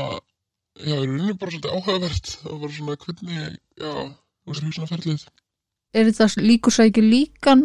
[0.82, 5.22] já, í rauninni bara svolítið áhugavert, og bara svona, hvernig, já, þú veist, hugsunarferðlið,
[5.92, 7.64] er þetta líkur sækju líkan?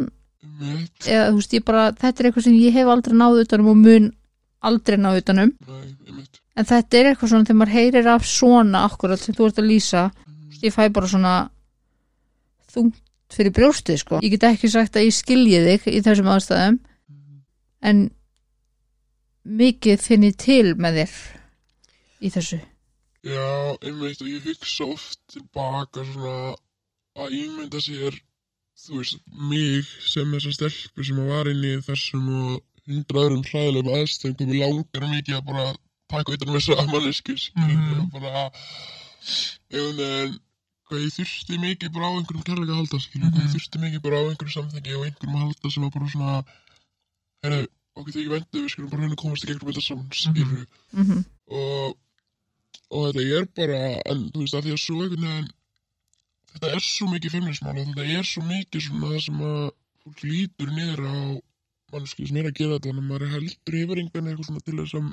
[0.61, 3.71] Mitt, eða þú veist ég bara, þetta er eitthvað sem ég hef aldrei náð utanum
[3.73, 4.07] og mun
[4.67, 8.85] aldrei náð utanum nei, mitt, en þetta er eitthvað svona þegar maður heyrir af svona
[8.85, 10.05] akkurat sem þú ert að lýsa
[10.61, 11.33] ég fæ bara svona
[12.73, 13.01] þungt
[13.33, 14.19] fyrir brjóstið sko.
[14.23, 16.77] Ég get ekki sagt að ég skilji þig í þessum aðstæðum
[17.91, 18.05] en
[19.47, 21.17] mikið finn ég til með þér
[22.27, 22.59] í þessu.
[23.27, 23.47] Já,
[23.83, 26.55] einmitt, og ég hugsa oft tilbaka svona
[27.17, 28.15] að ímynda sér,
[28.77, 33.43] þú veist, mig sem þessa stelpu sem að var inn í þessum og hundra öðrum
[33.47, 35.65] hræðilegum aðstöðum komið langar mikið að bara
[36.13, 38.05] taka utan um þessa mannesku, skilur, Mhm.
[38.13, 38.43] og bara,
[39.73, 40.37] einhvern veginn,
[40.87, 44.03] hvað ég þurfti mikið bara á einhverjum kærleika að halda skilur, hvað ég þurfti mikið
[44.05, 46.35] bara á einhverjum samþengi og einhverjum að halda sem var bara svona
[47.43, 50.63] herru, okkur þykir vendu við skulum bara að komast í gegnum þetta saman skilur
[50.95, 51.25] mhm,
[51.61, 51.97] og,
[52.93, 53.81] og þetta er bara
[54.13, 55.51] en þú veist að því að svo einhvern veginn
[56.53, 59.61] þetta er svo mikið feimnismál og þetta er svo mikið svona það sem að
[60.07, 61.15] fólk lítur niður á
[61.93, 64.67] mannski sem er að gera þetta þannig að maður er heldur yfir einhvern eitthvað svona
[64.67, 65.09] til þess að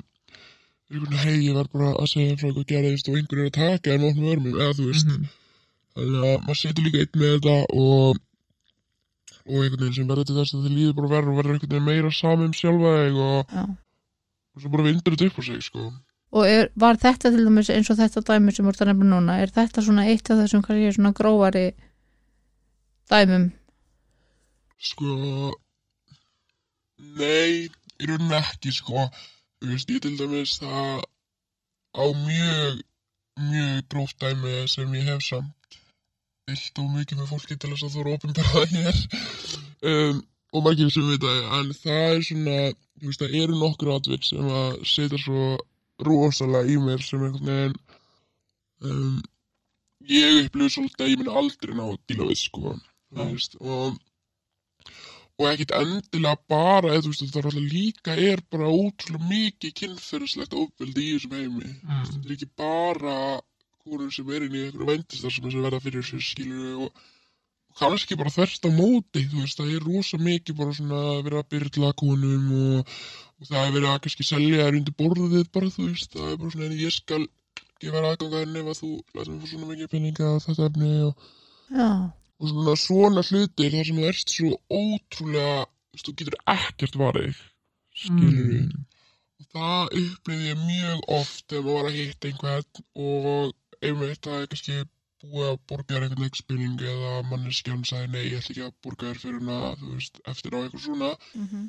[0.91, 3.95] einhvern hei ég var bara að segja frá eitthvað gerðist og einhvern er að taka
[3.95, 5.11] en opna örmum eða þú veist.
[5.11, 5.33] Mhm.
[5.95, 8.23] Þannig að maður setur líka einn með þetta og
[9.45, 11.73] og einhvern veginn sem verður til þess að þið líður bara verður og verður einhvern
[11.75, 12.93] veginn meira samum sjálfa
[13.27, 13.55] og,
[14.55, 15.89] og svo bara vindur þetta upp á sig sko
[16.35, 19.37] Og er, var þetta til dæmis eins og þetta dæmi sem voru það nefna núna,
[19.39, 21.67] er þetta svona eitt af þessum kannski svona grófari
[23.11, 23.45] dæmum?
[24.89, 25.53] Sko,
[27.21, 29.05] nei, í rauninni ekki, sko.
[29.61, 31.05] Þú veist, ég til dæmis það
[31.95, 32.83] á mjög,
[33.53, 35.64] mjög gróft dæmi sem ég hef samt
[36.51, 38.99] illt og mikið með fólki til þess að þú eru opinbera það hér.
[39.89, 40.19] Um,
[40.55, 42.57] og margir sem veit það, en það er svona,
[43.01, 45.45] þú veist, það eru nokkur atvik sem að setja svo
[46.05, 47.77] rosalega í mér sem einhvern veginn
[48.85, 49.15] um,
[50.11, 52.75] ég upplifur svolítið að ég minn aldrei ná að díla við, sko.
[53.15, 54.01] Þú veist, og
[55.35, 60.53] og ekkit endilega bara eða veist það er alltaf líka er bara ótrúlega mikið kynferðislegt
[60.55, 62.05] ofbeldi í þessum heimi Mm.
[62.05, 63.15] þetta er ekki bara
[63.85, 67.05] konur sem er inn í einhverju vendistar sem verða fyrir sér skilur og
[67.79, 71.49] kannski bara þverst á móti þú veist það er rosa mikið bara svona verið að
[71.53, 72.93] byrla konum og,
[73.41, 76.37] og það er verið að kannski selja þær undir borðið bara þú veist það er
[76.43, 77.23] bara svona en ég skal
[77.83, 80.69] gefa þér aðgang að henni ef að þú mig fá svona mikið peninga á þetta
[80.69, 81.27] efni og
[82.39, 86.99] og svona svona hlutir þar sem þú ert svo ótrúlega þú veist, þú getur ekkert
[87.03, 87.43] varðið
[87.95, 88.85] skilur Mm.
[89.39, 93.53] og það upplifði ég mjög oft þegar maður var að hitta einhvern og
[93.89, 94.77] einmitt það er kannski
[95.25, 99.09] búið að borga þér einhvern leikspilning eða manneskjan sagði nei, ég ætla ekki að borga
[99.11, 101.11] þér fyrir hana þú veist, eftir á eitthvað svona.
[101.39, 101.63] Mhm,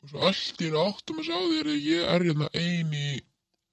[0.00, 3.08] og svo allt í einu áttum að sjá þér að ég er hérna ein í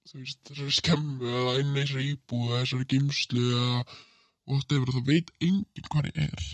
[0.08, 3.82] þú veist, þessari skemmu eða í þessari íbúð eða þessari gimslu eða
[4.48, 6.46] whatever, það veit enginn hvað ég er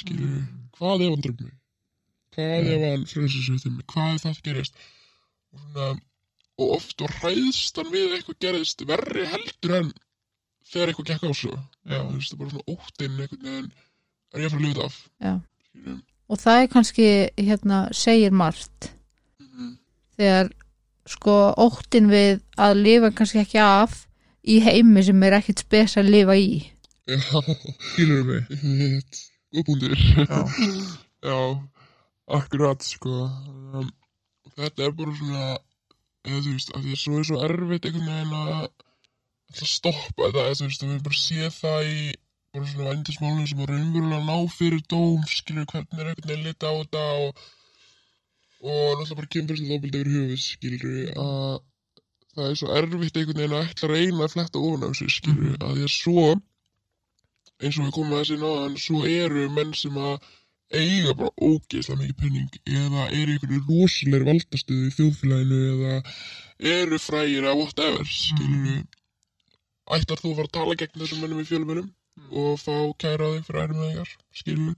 [0.00, 0.68] skilur Mm.
[0.76, 1.56] hvað ef hann dröfum mig?
[2.36, 2.74] Hvað Já.
[2.76, 3.86] ef hann frelsisveitir mig?
[3.90, 4.76] Hvað ef það gerist?
[5.50, 5.88] Og, svona,
[6.60, 9.90] og oft og hræðstan við eitthvað gerist verri heldur en
[10.70, 11.98] þegar eitthvað gekk á svo Já.
[12.00, 13.70] þú veist, það er bara svona óttinn einhvern veginn.
[14.30, 14.96] Er ég að fara að lifa þetta af.
[15.26, 15.94] Já.
[16.30, 17.06] Og það er kannski,
[17.50, 18.90] hérna, segir margt.
[19.42, 19.76] Mm
[20.20, 20.50] þegar
[21.08, 23.94] sko óttin við að lifa kannski ekki af
[24.44, 26.50] í heimi sem er ekkit spes að lifa í.
[27.08, 27.40] já,
[27.94, 29.14] Skilur mig?
[29.50, 30.42] Punktur Já,
[31.26, 31.38] Já,
[32.36, 33.26] akkurat sko.
[33.74, 33.88] Um,
[34.60, 35.46] þetta er bara svona
[36.28, 38.68] eða þú veist, af því að svo er svo erfitt einhvern veginn að
[39.50, 42.02] ætla að stoppa þetta, þú veist, við bara sé það í
[42.50, 46.74] bara svona vændismálum sem að raunverulega ná fyrir dóm, skilur hvernig er veginn lita á
[46.80, 47.42] þetta og
[48.60, 50.86] og náttúrulega bara kemur þessi þóbildi yfir höfuð, skilur
[51.24, 51.60] að
[52.34, 55.08] það er svo erfitt einhvern veginn að ætla að reyna að fletta ofan á þessu,
[55.14, 56.26] skilur að því að svo
[57.60, 60.28] eins og við komum að þessi náðan, svo eru menn sem að
[60.70, 65.96] eiga bara ógeðslega mikið penning eða eru einhverju rosalegri valdastuðu í þjóðfélaginu eða
[66.74, 68.84] eru frægir að whatever skilur
[69.96, 71.88] ætlar þú að fara að tala gegn þessum mennum í fjölmennum
[72.30, 74.74] og fá kæra á þig fyrir ærum þegar skilur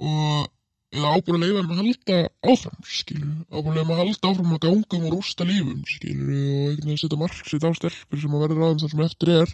[0.00, 0.48] og
[0.90, 2.16] eða ábúin að leiða þeim að halda
[2.50, 5.82] áfram skilur, ábúin að leiða þeim að halda áfram að ganga um og rústa lífum
[5.86, 9.04] skilur og einhvern veginn setja mark sitt á stelpur sem að verða ráðum þar sem
[9.06, 9.52] eftir er.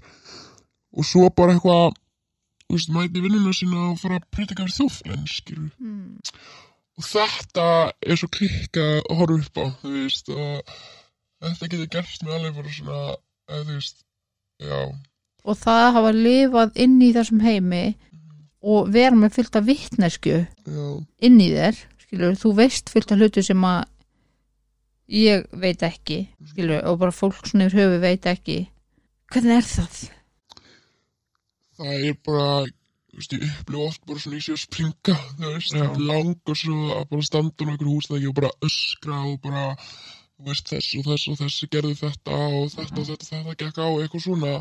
[0.96, 1.98] Og svo bara eitthvað
[2.66, 6.16] þú veist, mæti vinnuna sína og fara að predika fyrir þjóðfélagin skilur Mm.
[6.96, 7.66] og þetta
[8.00, 10.74] er svo klikka að horfa upp á þú veist og
[11.44, 13.00] þetta getur gert með alveg bara svona
[13.50, 14.05] eða þú veist
[14.62, 14.80] já,
[15.46, 17.84] Og það að hafa lifað inn í þessum heimi
[18.66, 20.86] og vera með fullt af vittnesku já,
[21.28, 23.84] inn í þér, skilur, þú veist fullt af hlutu sem að
[25.12, 28.58] ég veit ekki, skilur, og bara fólk svona yfir höfu veit ekki.
[29.30, 30.00] Hvernig er það?
[31.76, 32.48] það er bara
[33.16, 35.76] ég upplifa oft bara svona í sig að springa þú veist,
[36.10, 39.64] langar svo að bara standa á einhverju húsnæki og bara öskra og bara
[40.36, 43.78] þú veist, þess og þess og þess gerði þetta og þetta og þetta, þetta gekk
[43.80, 44.54] á eitthvað svona.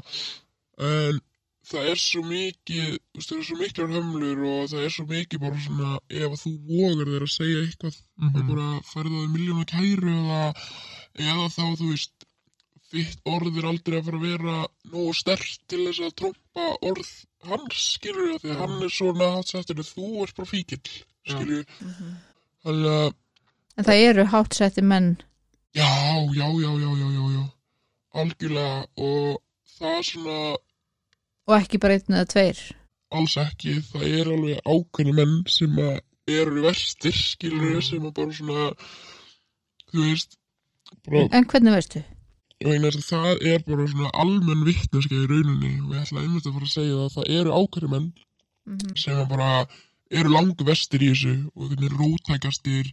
[0.80, 1.20] En
[1.66, 5.06] það er svo mikið þú veist, það er svo miklar hömlur og það er svo
[5.10, 8.48] mikið bara svona ef þú vogar þér að segja eitthvað og Mhm.
[8.52, 10.42] bara færði það miljónu kæru eða,
[11.26, 12.26] eða þá þú veist
[12.94, 14.58] þitt orð er aldrei að fara að vera
[14.94, 17.10] nógu stert til þess að trompa orð
[17.50, 20.82] hans skilur því að hann er svona hátsettur þú ert bara fíkill
[21.26, 21.66] skilur
[22.64, 23.14] þannig að
[23.78, 25.18] En það eru hátsetti menn.
[25.76, 25.90] Já,
[26.40, 27.44] já, já, já, já, já, já.
[28.16, 29.42] Algjörlega og
[29.78, 30.38] það svona
[31.46, 32.60] og ekki bara einn eða tveir?
[33.16, 35.78] Alls ekki, það er alveg ákveðni menn sem
[36.36, 38.68] eru verstir, skilur sem að bara svona
[39.92, 40.38] þú veist
[41.06, 46.24] bara, En hvernig að það er bara svona almenn vittneska í rauninni og ég ætla
[46.24, 48.14] einmitt að fara að segja að það eru ákveðni menn
[48.66, 48.96] Mhm.
[48.98, 49.68] sem að bara
[50.10, 52.88] eru langu vestir í þessu og hvernig rótækastir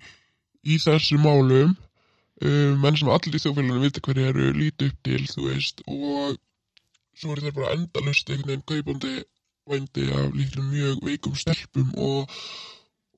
[0.67, 1.71] í þessu málum.
[1.71, 1.77] um,
[2.83, 6.39] menn sem allir í þjóðfélaginu vita hverju eru líti upp til, þú veist og
[7.19, 9.15] svo eru þeir bara endalust einhvern veginn kaupandi
[9.71, 12.33] vændi af líklega mjög veikum stelpum og,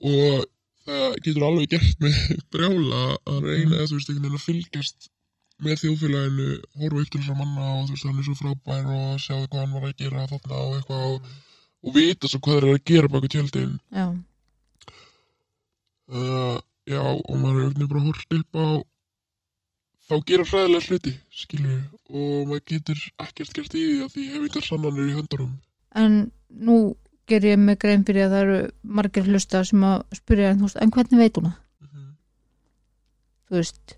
[0.04, 0.44] og
[0.84, 2.20] það getur alveg gert með
[2.52, 5.10] brjála að reyna þú veist einhvern veginn að fylgjast
[5.64, 6.48] með þjóðfélaginu,
[6.82, 9.62] horfa upp til þessar manna og þú veist hann er svo frábær og sjáðu hvað
[9.62, 11.28] hann var að gera þarna og eitthvað og,
[11.84, 13.76] og vita svo hvað þeir eru að gera baka tjöldin.
[13.94, 14.06] Já,
[16.10, 16.56] uh,
[16.90, 18.66] já og maður er auðvitað bara hort upp á
[20.08, 21.78] þá gera hræðilega hluti skilju
[22.10, 25.52] og maður getur ekkert gert í því að því hef ykkur sannanir í höndarum
[26.00, 26.18] en
[26.68, 26.78] nú
[27.30, 28.58] ger ég mig grein fyrir að það eru
[28.98, 31.60] margir hlusta sem að spyrja en, þú veist, en hvernig veit hún það?
[33.44, 33.94] Þú veist,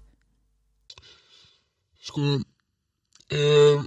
[2.06, 3.82] sko um,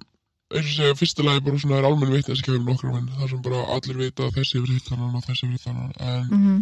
[0.50, 3.32] eins og segja fyrsta lagi bara svona er almenn veit þessi kefum nokkra menn þar
[3.32, 6.28] sem bara allir vita að þessi hefur hitt þannan og þessi hefur hitt þannan en
[6.34, 6.60] mm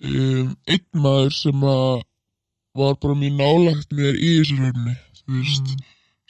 [0.00, 2.04] um, einn maður sem að
[2.78, 5.76] var bara mjög nálagt mér í þessu rauninni þú veist,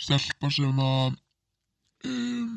[0.01, 1.17] stelpa sem að
[2.09, 2.51] um,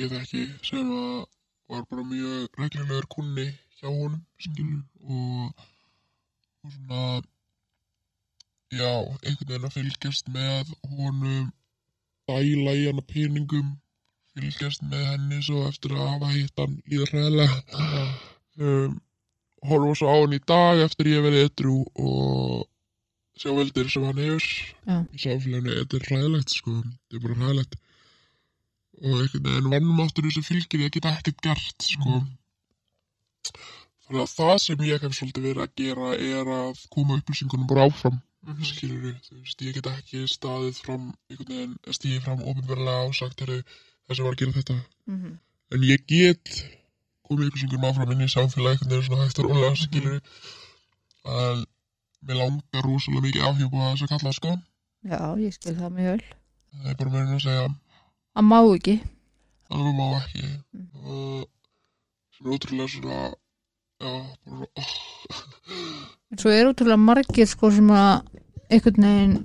[0.00, 1.24] ég þekki sem að
[1.68, 3.46] var bara mjög reglulegur kunni
[3.80, 4.82] hjá honum skilur.
[5.02, 5.64] Og,
[6.64, 7.22] og svona
[8.72, 8.92] já,
[9.26, 11.50] einhvern veginn að fylgjast með honum
[12.26, 13.74] dæla í hana peningum
[14.36, 17.82] fylgjast með henni svo eftir að hafa hitt hann líða hræðilega
[18.60, 18.96] um,
[19.68, 22.66] horfa svo á hann í dag eftir ég verið etru og
[23.36, 27.76] sjá veldir sem hann hefur í samfélaginu, þetta er ræðilegt sko, þetta er bara ræðilegt
[28.96, 32.22] og einhvern veginn vannmáttur sem fylgir því að geta ekkert gert sko.
[34.06, 37.88] Þannig að það sem ég hef svolítið verið að gera er að koma upplýsingunum bara
[37.90, 38.62] áfram Mhm.
[38.62, 43.40] skilur þú veist, ég get ekki staðið fram einhvern veginn, stíðið fram ofinverlega og sagt,
[43.42, 43.56] herru,
[44.06, 44.76] þessi var að gera þetta.
[45.08, 45.38] -hmm.
[45.74, 46.52] en ég get
[47.26, 50.20] komið upplýsingunum áfram inn í samfélagi einhvern veginn svona hægt og rólega skilur
[51.24, 51.64] að
[52.26, 54.54] mér langar rosalega mikið áhuga að þess að kalla sko.
[55.06, 56.30] Já, ég skil það mjög vel.
[56.76, 57.66] Það er bara en að segja.
[58.36, 58.96] Að má ekki.
[59.76, 60.48] Alveg má ekki.
[60.76, 60.88] Mm.
[61.06, 61.46] og
[62.36, 63.20] sem er ótrúlega svona
[63.96, 64.10] já,
[64.44, 64.90] bara oh,
[66.36, 68.26] svo er útrúlega margir sko sem að
[68.68, 69.36] einhvern veginn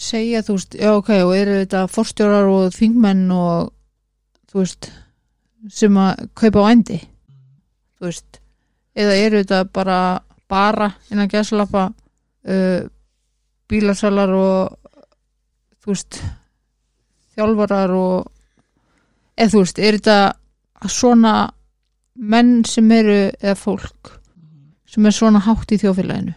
[0.00, 3.70] segja þú veist, já ok, og eru þetta forstjórar og þingmenn og
[4.50, 4.90] þú veist
[5.68, 6.98] sem að kaupa á endi.
[8.00, 8.40] Þú veist,
[8.96, 10.00] eða eru þetta bara
[10.50, 11.90] bara innan gæslappa
[12.48, 12.82] uh,
[13.70, 14.76] bílasalar og
[15.80, 16.20] þú veist
[17.36, 18.30] þjálfarar og
[19.36, 21.34] eða þú veist, er þetta svona
[22.20, 24.16] menn sem eru eða fólk
[24.90, 26.34] sem er svona hátt í þjófélaginu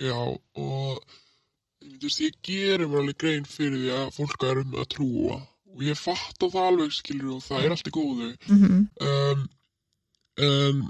[0.00, 1.04] já og
[2.06, 5.38] veist, ég gerir mér alveg grein fyrir því að fólk er um að trúa.
[5.76, 8.28] Og ég fatta það alveg skilur og það er allt í góðu.
[8.48, 8.82] Mm -hmm.
[9.10, 9.48] um,
[10.46, 10.84] en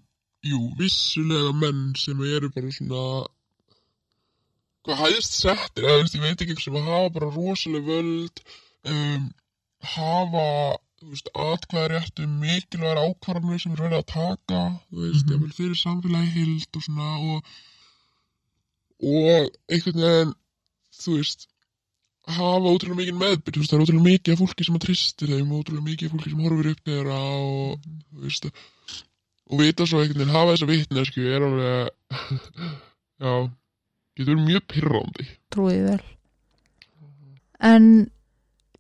[0.46, 3.27] jú, vissulega menn sem eru bara svona
[4.87, 8.42] hvað hæðist settir eða veist, ég veit ekki sem hafa bara rosalega völd
[8.92, 9.25] um,
[9.96, 10.46] hafa
[10.96, 15.42] þú veist, atkvæðarétt um mikilvægar ákvarðanir sem er verið að taka þú veist, Mhm.
[15.42, 17.53] mm fyrir samfélagi hild og svona og,
[19.03, 20.35] og einhvern veginn
[20.96, 21.46] þú veist
[22.27, 25.29] hafa ótrúlega mikið meðbyr, þú veist, það er ótrúlega mikið af fólki sem að tristir
[25.31, 28.49] þeim, ótrúlega mikið af fólki sem horfir upp þeirra og þú veist,
[29.46, 31.90] og vita svo einhvern veginn hafa þessa vitnesku er alveg
[33.22, 33.35] já,
[34.16, 36.02] getur mjög pyrrandi trúið vel.
[37.64, 37.88] En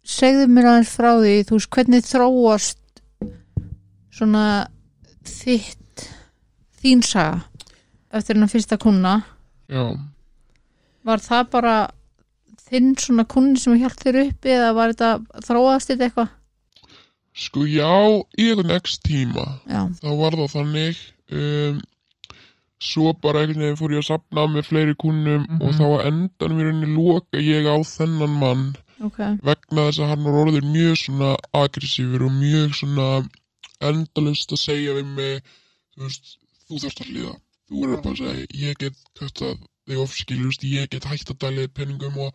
[0.06, 3.02] segðu mér aðeins frá því þú veist hvernig þróast
[4.16, 4.46] svona
[5.26, 6.06] þitt
[6.80, 7.42] þín saga
[8.14, 9.18] eftir hennar fyrsta kuna
[9.68, 9.96] já,
[11.04, 11.76] var það bara
[12.66, 16.32] þinn svona kunni sem hjálpt þér upp eða var þetta þróast þetta eitthvað?
[17.36, 17.92] Sko já
[18.40, 19.44] í einhvern next tíma.
[19.68, 21.02] Já, þá var það þannig
[21.36, 21.82] um,
[22.82, 25.62] svo bara einhvern veginn fór ég að sapna með fleiri kunnum Mhm.
[25.62, 28.76] og þá að endanum í rauninni loka ég á þennan mann.
[29.00, 29.18] Ok.
[29.44, 33.08] Vegna þess að hann var orðin mjög svona aggressífur og mjög svona
[33.80, 35.42] endalust að segja við mig
[35.96, 36.36] þú veist,
[36.68, 37.34] þú þarfst að hlýða.
[37.68, 39.56] Þú verður bara að segja, ég get kvættað
[39.86, 42.34] þig ofskilust, ég get hægt að dælið peningum og,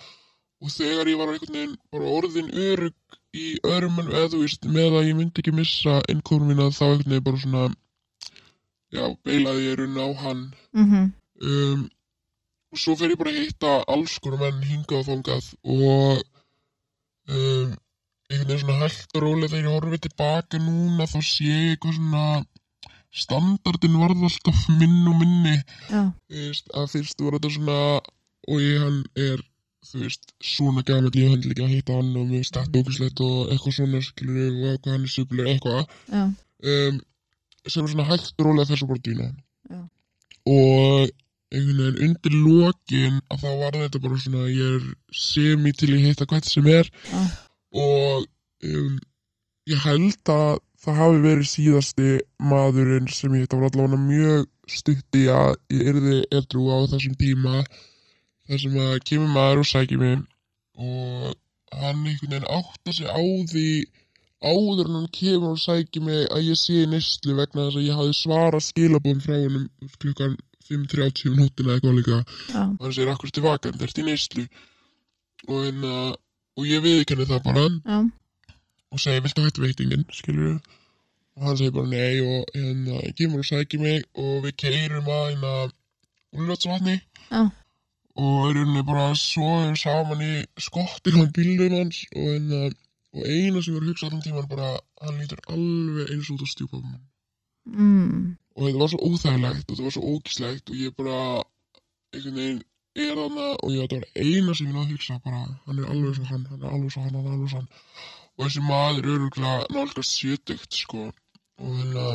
[0.62, 2.94] og þegar ég var einhvern veginn bara orðin örug
[3.34, 7.10] í örmum, eða þú veist, með að ég myndi ekki missa innkomin mína þá einhvern
[7.14, 7.64] veginn bara svona
[8.92, 10.46] já, beilaði ég runna á hann.
[10.76, 11.10] Mm
[11.42, 11.90] um,
[12.72, 16.22] og svo fer ég bara að hitta alls konar menn hingað og þangað og
[17.28, 17.74] um,
[18.32, 21.98] einhvern veginn svona hægt og rólega þegar ég horfi tilbaka núna þá sé ég eitthvað
[21.98, 22.26] svona
[23.12, 25.58] standardin varð alltaf minn og minni.
[26.32, 27.80] Veist, að fyrst var þetta svona
[28.48, 29.44] og ég hann er
[29.92, 33.24] þú veist, svona gamall ég hann líka að hitta hann og mér finnst þetta ógæslegt
[33.26, 35.96] og eitthvað svona skilur og hvað hann er supuleg eitthvað.
[36.62, 37.02] Um,
[37.68, 39.28] sem er svona hægt rólega þessu bara dýna
[39.70, 39.82] Já.
[40.50, 41.12] og
[41.52, 46.06] einhvern veginn undir lokin að þá var þetta bara svona ég er semi til að
[46.08, 46.92] hitta hvað sem er.
[47.12, 47.22] Já,
[47.84, 48.28] og
[48.68, 49.00] um,
[49.70, 52.10] ég held að það hafi verið síðasti
[52.52, 57.18] maðurinn sem ég hitta var allavega mjög stutt í að ég yrði edru á þessum
[57.20, 57.62] tíma
[58.48, 60.18] þar sem að kemur maður og sækir mig
[60.82, 61.36] og
[61.82, 63.68] hann einhvern veginn átta sig á því
[64.42, 68.00] áður en hann kemur og sækir mig að ég sé neyslu vegna þess að ég
[68.00, 69.68] hafi svarað skilabóðum frá honum
[70.02, 70.36] klukkan
[70.72, 72.20] 5.30 um nóttina eitthvað líka.
[72.50, 74.46] Já, og hann segir akkur til vaka en þetta er í neyslu?
[75.48, 75.96] Og, hérna,
[76.58, 77.66] og ég viðkenni það bara.
[77.70, 78.00] Já,
[78.92, 80.06] og segi viltu hættu veitingin?
[80.16, 80.62] Skilur
[81.36, 85.24] og hann segir bara nei og hérna kemur og sækir mig og við keirum að
[85.30, 85.54] hérna
[86.36, 87.42] úrljótsvatni já,
[88.22, 90.34] og í rauninni bara svoðum saman í
[90.68, 92.62] skottir á bílnum hans og hérna
[93.14, 94.70] og eina sem var að hugsa allan tíman bara
[95.04, 96.84] hann lítur alveg eins út á stjúpum
[97.66, 101.18] mm, og þetta var svo óþægilegt og þetta var svo ógislegt og ég bara
[102.14, 102.62] einhvern veginn
[103.02, 105.92] er þarna og ég þetta var eina sem ég náði að hugsa bara hann er
[105.94, 107.70] alveg svo hann, hann er alveg svo hann, hann er alveg svo hann.
[108.40, 111.02] Og þessi maður öruglega nálgast sjötugt sko.
[111.62, 112.06] Og hérna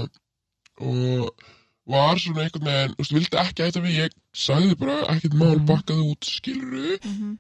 [0.81, 1.43] og
[1.87, 5.55] var svona einhvern veginn, þú veist, vildi ekki hætta við ég sagði bara ekkert mál
[5.61, 5.67] Mhm.
[5.69, 7.37] bakkaði út skiluru, mhm,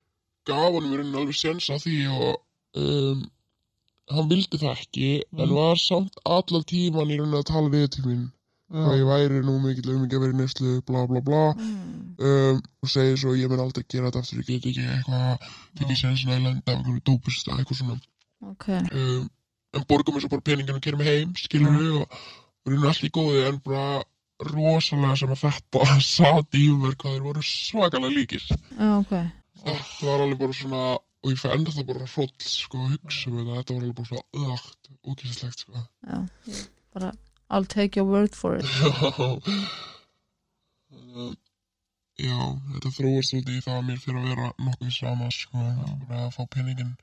[0.46, 2.36] gaf honum í rauninni alveg sens á því og
[2.78, 3.24] um,
[4.14, 5.54] hann vildi það ekki en Mhm.
[5.54, 8.24] var samt allan tíman í rauninni að tala við til mín.
[8.70, 11.42] Hvað ég væri nú mikill um ekki að vera í neyslu bla bla bla.
[11.54, 15.38] Mm, um, og segir svo ég mun aldrei gera þetta aftur ég get ekki eitthvað
[15.78, 18.00] tekið sér svona í lenda af einhverju dópust eitthvað svona.
[18.42, 19.30] Ok, um,
[19.74, 23.10] en borgum mér svo bara peningin og kerum mig heim skilur við og allt í
[23.10, 24.02] góði en bara
[24.42, 28.42] rosalega sem að þetta satt í mér hvað þeir voru svakalega líkir.
[28.50, 29.14] Já, ok,
[29.62, 30.82] þetta var alveg bara svona
[31.26, 33.96] og ég fæ enda það bara hróll sko að hugsa um þetta þetta var alveg
[33.98, 36.60] bara svona öðagt ókýrslegt sko já, ég
[36.94, 37.10] bara,
[37.50, 38.64] I'll take your word for it.
[41.06, 41.34] Já
[42.16, 42.36] Já,
[42.72, 45.64] þetta þróast út í það að mér fyrir að vera nokkuð sama sko,
[46.06, 46.94] bara að fá peningin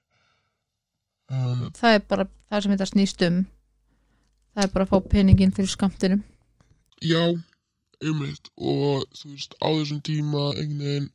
[1.29, 3.37] um, Það er bara það sem þetta snýst um.
[4.53, 6.23] Það er bara að fá peningin fyrir skamtinum.
[7.05, 7.21] Já,
[8.09, 11.11] umleitt og þú veist, á þessum tíma einhvern veginn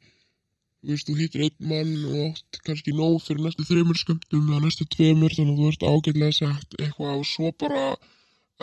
[0.82, 4.62] þú veist, þú hittir einn mann og átt kannski nóg fyrir næstu þreymur skömmtum eða
[4.66, 7.84] næstu tveimur þannig að þú ert ágætlega sett eitthvað og svo bara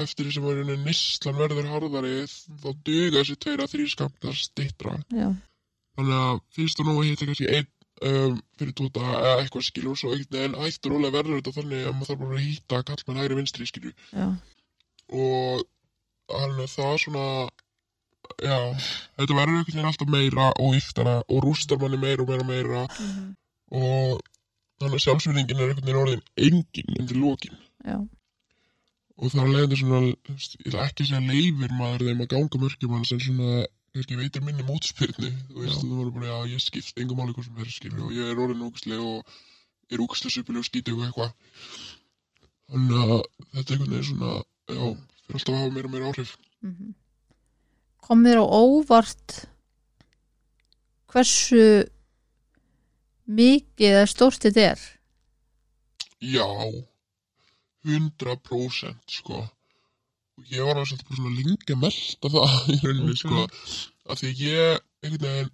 [0.03, 6.17] eftir því sem rauninni nýslan verður harðari þá duga þessi tveira þrý skamtar stittra þannig
[6.19, 7.71] að fyrst og nú að hitta kannski einn
[8.03, 12.09] um, fyrir tóta eða eitthvað skilur svo veginn hættur rólega verður þetta þannig að maður
[12.11, 13.95] þarf bara að hitta kall með hægri vinstri skilur.
[14.11, 14.27] Já,
[15.15, 15.63] og
[16.31, 17.25] þannig að það svona
[18.43, 18.59] já,
[19.19, 22.49] þetta verður einhvern veginn alltaf meira og yftara og rústar manni meira og meira og
[22.49, 22.83] meira.
[22.99, 23.29] Mhm,
[23.75, 24.21] og
[24.81, 27.57] þannig að sjálfsvinningin er einhvern veginn orðin engin undir lokin.
[27.85, 27.97] Já,
[29.15, 32.61] og það er leiðandi svona, ég ætla ekki að segja leifir maður þeim að ganga
[32.63, 33.51] mörgjum en svona,
[33.95, 35.31] kannski veitir minni mótspyrnu.
[35.51, 38.31] Þú veist, þú verður bara, já, ég skipt engum hvað sem er, skilur, og ég
[38.31, 41.31] er orðin ógæslega og er ógæslega supileg og skítið og eitthvað.
[42.73, 43.15] Þannig að
[43.53, 44.33] þetta er einhvern veginn svona,
[44.67, 44.83] já,
[45.25, 46.35] fyrir alltaf að hafa meira og meira áhrif.
[46.65, 46.93] Mhm.
[48.05, 49.39] Kom þér á óvart
[51.09, 51.65] hversu
[53.25, 54.85] mikið eða stórt þetta er?
[56.21, 56.45] Já,
[57.85, 59.43] 100% sko.
[60.35, 63.45] Og ég var svolítið bara svona lengi að melta það í rauninni sko.
[64.05, 65.53] Af því að ég, einhvern veginn,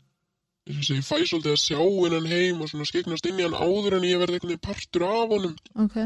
[0.72, 3.58] eins og ég fæ svolítið að sjá innan heim og svona skeignast inn í hann
[3.58, 5.56] áður en ég verði einhvern veginn partur af honum.
[5.86, 5.98] Ok,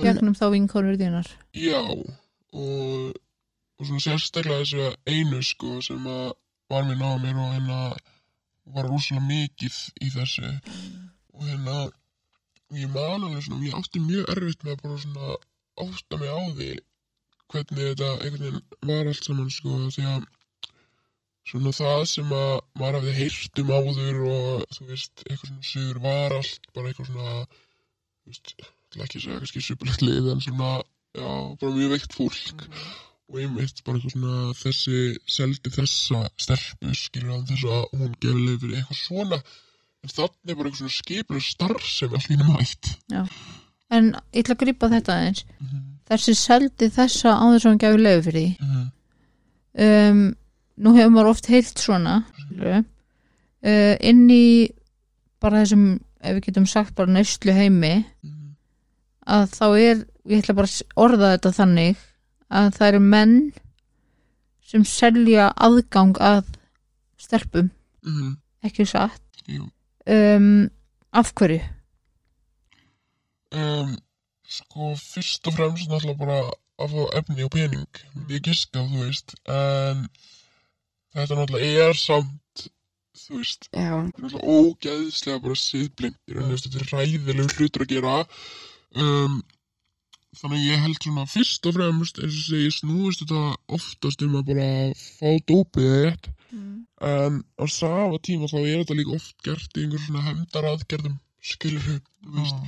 [0.00, 1.32] gegnum þá vinkonur þínar.
[1.58, 3.18] Já, og,
[3.78, 6.26] og svona sérstaklega þessu einu sko sem að
[6.72, 7.80] var mér náða mér og hérna
[8.74, 10.52] var rosalega mikið í þessu.
[11.34, 11.76] Og hérna
[12.78, 15.36] ég man alveg svona, ég átti mjög erfitt með að bara svona
[15.84, 16.70] átta mig á því
[17.52, 20.24] hvernig þetta einhvern veginn var allt saman sko því að
[21.50, 26.00] svona það sem að maður hafði heyrt um áður og þú veist, eitthvað svona suður
[26.06, 28.54] var allt bara eitthvað svona þú veist,
[29.04, 30.70] ekki segja kannski supulegt lið en svona,
[31.18, 31.28] já,
[31.60, 32.64] bara mjög veikt fólk
[33.30, 35.02] og einmitt bara eitthvað svona þessi
[35.36, 39.42] seldi þessa stelpu skilur hann þess að hún gefur leið fyrir eitthvað svona
[40.04, 42.90] en þannig er bara eitthvað svona skipur starf sem í nefnum hægt
[43.92, 45.44] En ég ætla að grípa þetta aðeins.
[45.60, 45.82] mm -hmm.
[46.08, 48.56] Þessi seldi þessa áður sem hann gefur leiði fyrir.
[48.60, 48.90] Mm -hmm.
[49.84, 50.36] Um,
[50.76, 52.84] nú hefur maður oft heyrt svona, skilurðu,
[53.66, 54.70] uh, inn í
[55.40, 58.04] bara þessum, ef við getum sagt bara neyslu heimi,
[59.26, 61.96] að þá er, ég ætla bara að orða þetta þannig,
[62.50, 63.36] að það eru menn
[64.64, 66.48] sem selja aðgang að
[67.20, 67.70] stelpum,
[68.04, 68.34] mm,
[68.66, 69.22] ekki satt?
[70.04, 70.70] Um,
[71.14, 71.60] af hverju?
[73.54, 73.94] Um,
[74.44, 76.38] sko fyrst og fremst náttúrulega bara
[76.82, 78.00] að fá efni og pening.
[78.32, 80.06] Ég giska þú veist en
[81.14, 82.64] þetta náttúrulega er samt
[83.14, 88.16] þú veist ógeðslega bara siðblind þetta er ræðilegu hlutur að gera.
[88.94, 89.40] Um,
[90.38, 93.42] þannig ég held svona fyrst og fremst eins og segi snúist þetta
[93.78, 94.68] oftast um að bara
[94.98, 96.30] fá dópið eitt
[97.04, 101.18] en á sama tíma þá er þetta líka oft gert í einhver svona hefndar aðgerðum
[101.44, 102.62] skilur þú veist.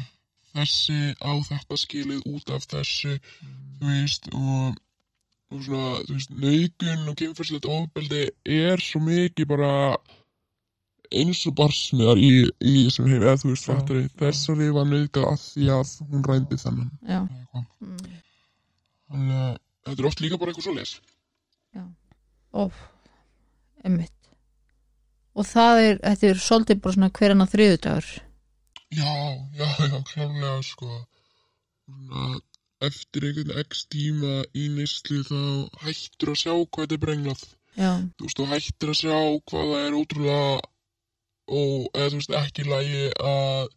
[0.57, 3.17] Þessi á þetta skilið út af þessu
[3.79, 4.77] þú veist og,
[5.53, 8.23] og svona þú veist naugun og kynferðslegt ofbeldi
[8.59, 9.73] er svo mikið bara
[11.11, 12.31] eins og barsmiðar í,
[12.61, 16.61] í þessum heim eða þú veist fattari þessari var nauðgað að því að hún rændi
[16.63, 16.91] þennan.
[17.07, 17.97] Já, mm.
[19.13, 20.95] þannig að þetta er oft líka bara eitthvað svo les
[22.57, 22.77] of
[23.85, 24.31] emmitt
[25.37, 28.15] og það er, þetta er svolítið bara svona hver annar þriðudagur
[28.91, 29.13] Já,
[29.59, 30.87] já, já, klálega sko.
[31.85, 32.39] Svona,
[32.87, 35.41] eftir einhvern x tíma í nýslu þá
[35.83, 37.43] hættur að sjá hvað þetta er brenglað.
[37.75, 39.17] Já, þú veist, þú hættir að sjá
[39.51, 40.45] hvað það er ótrúlega
[41.47, 43.69] og, eða þú veist, ekki í lagi að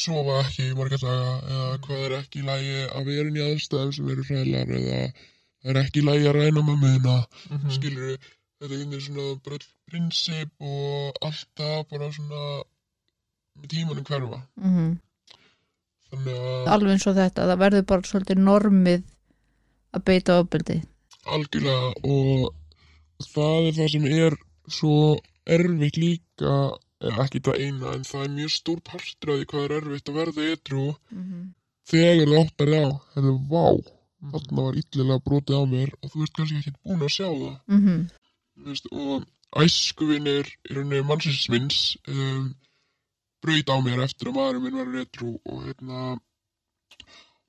[0.00, 3.44] sofa ekki í marga daga eða hvað er ekki í lagi að vera inn í
[3.46, 5.00] aðstæðum sem eru hræðlar eða
[5.60, 7.16] það er ekki í lagi að ræna mömmuna
[7.50, 7.70] Mhm.
[7.76, 12.42] skilur þetta er veginn svona bara öll prinsip og allt það bara svona
[13.60, 14.42] með tímanum hverfa.
[14.60, 14.98] Mm
[16.10, 19.02] þannig að alveg eins og þetta, það verður bara svolítið normið
[19.94, 20.76] að beita ofbeldi.
[21.26, 22.54] Algjörlega og
[23.30, 24.36] það er það sem er
[24.70, 24.94] svo
[25.46, 29.64] erfitt líka eða ekki það eina en það er mjög stór partur af því hvað
[29.66, 31.42] er erfitt að verða edru mm -hmm.
[31.90, 32.84] þegar þú áttar á
[33.14, 33.66] hefðu vá,
[34.32, 37.56] þarna var illilega brotið á mér og þú ert kannski ekki búin að sjá það.
[37.66, 38.08] Mm
[38.60, 39.22] Þú veist, og
[39.56, 42.50] æskuvinir í rauninni mannsins um,
[43.42, 46.00] braut á mér eftir að maðurinn minn var retro og hérna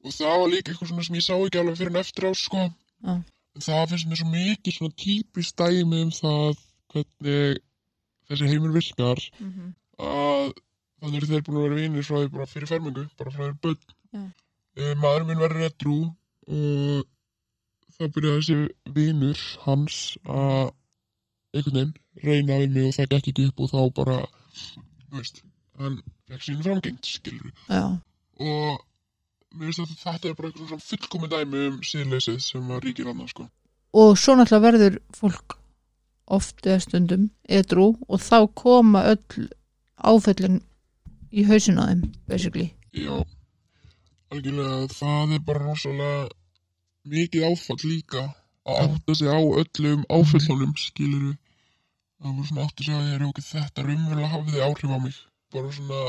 [0.01, 2.31] og það var líka eitthvað svona sem ég sá ekki alveg fyrir en eftir á
[2.33, 2.63] sko.
[3.05, 6.63] En það finnst mér svo mikið svona típist dæmi um það
[6.93, 7.59] hvernig
[8.32, 9.71] þessi heimur virkar -hmm.
[10.01, 10.51] að
[11.01, 13.53] þannig eru þeir búin að vera vinir frá því bara fyrir fermingu, bara frá því
[13.63, 14.23] börn Já.
[14.77, 15.95] e, maðurinn minn var retro
[16.51, 17.07] og
[17.97, 20.71] þá byrjaði þessi vinur hans að
[21.51, 25.41] einhvern veginn reyna við mig og það gekk ekki upp og þá bara þú veist,
[25.82, 25.97] hann
[26.29, 27.84] fekk sín framgengt skilur já,
[28.41, 28.86] og
[29.55, 33.11] mér finnst að þetta er bara eitthvað svona fullkomin dæmi um síðleysið sem að ríkir
[33.11, 33.47] annað sko
[34.01, 35.57] og svo náttúrulega verður fólk
[36.38, 37.29] oft eða stundum
[37.59, 39.47] edru og þá koma öll
[40.11, 40.61] áföllin
[41.32, 43.23] í hausin á þeim basically Já,
[44.32, 46.29] algjörlega það er bara rosalega
[47.11, 48.25] mikið áfall líka
[48.67, 51.34] að átta sig á öllum áföllunum skiluru
[52.21, 55.21] það var svona átta sig að ég er okkur þetta raunverulega hafði áhrif á mig
[55.51, 56.01] bara svona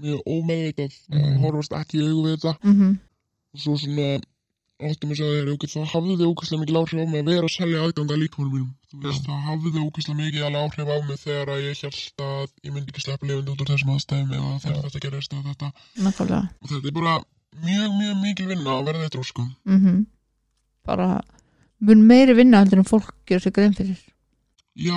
[0.00, 1.20] mjög ómeðveitað mm.
[1.20, 1.40] Mhm.
[1.44, 2.98] horfast ekki í þetta mm -hmm.
[3.52, 4.08] og svo svona
[4.88, 7.54] áttum að segja þér okkur það hafði ókvæslega mikið áhrif á mig að vera að
[7.54, 8.70] selja aðganga að líkamanum mínum.
[8.90, 12.46] Þú veist það hafði ókvæslega mikið alveg áhrif á mig þegar að ég held að
[12.64, 15.72] ég myndi ekki sleppa lifandi út úr þessum aðstæðum eða þegar þetta gerist eða þetta.
[16.04, 17.16] Náttúrulega og þetta er bara
[17.64, 19.48] mjög, mjög mikil vinna að verða þetta sko.
[19.64, 20.06] mm
[20.90, 21.08] bara
[21.80, 23.98] mun meiri vinna heldur en fólk gerur sig grein fyrir.
[24.74, 24.96] Já,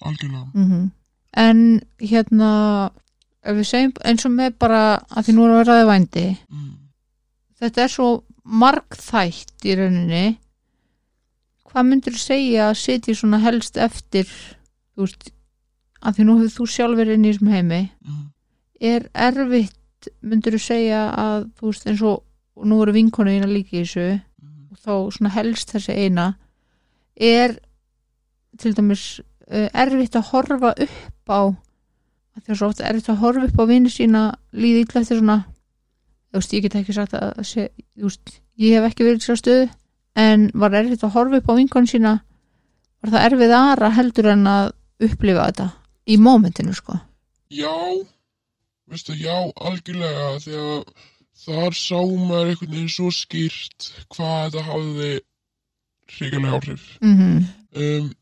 [0.00, 0.50] algjörlega.
[0.54, 0.92] mm
[1.34, 2.50] en hérna
[3.44, 4.80] ef við segjum eins og með bara
[5.10, 6.26] að því nú við að ræða vændi.
[6.48, 6.73] Mm.
[7.60, 8.08] Þetta er svo
[8.44, 10.24] margþætt í rauninni
[11.70, 14.28] hvað myndur segja að setja svona helst eftir
[14.94, 15.30] þú veist
[16.04, 18.22] að því nú hefur þú sjálfur inn í þessum heimi Mm.
[18.80, 22.22] er erfitt myndur þú segja að þú veist eins og
[22.56, 24.68] og nú eru vinkonu eina líka í þessu Mm.
[24.70, 26.34] og þá svona helst þessi eina
[27.16, 27.56] er
[28.58, 31.40] til dæmis erfitt að horfa upp á
[32.34, 35.00] að því að svo oft er erfitt að horfa upp á vini sína líði illa
[35.00, 35.44] eftir svona
[36.40, 37.68] veist, ég get ekki sagt að sé,
[38.00, 39.68] veist, ég hef ekki verið sér stöðu
[40.24, 42.14] en var erfitt að horfa upp á vinkonu sína
[43.02, 44.70] var það erfið aðra heldur en að
[45.04, 45.68] upplifa þetta
[46.06, 46.98] í mómentinu sko
[47.54, 47.74] Já,
[48.90, 50.84] veistu, já, algjörlega, að
[51.44, 55.12] þar sá maður einhvern veginn svo skýrt hvað þetta hafði
[56.14, 56.88] hrikalega áhrif.
[57.00, 58.12] mm Um,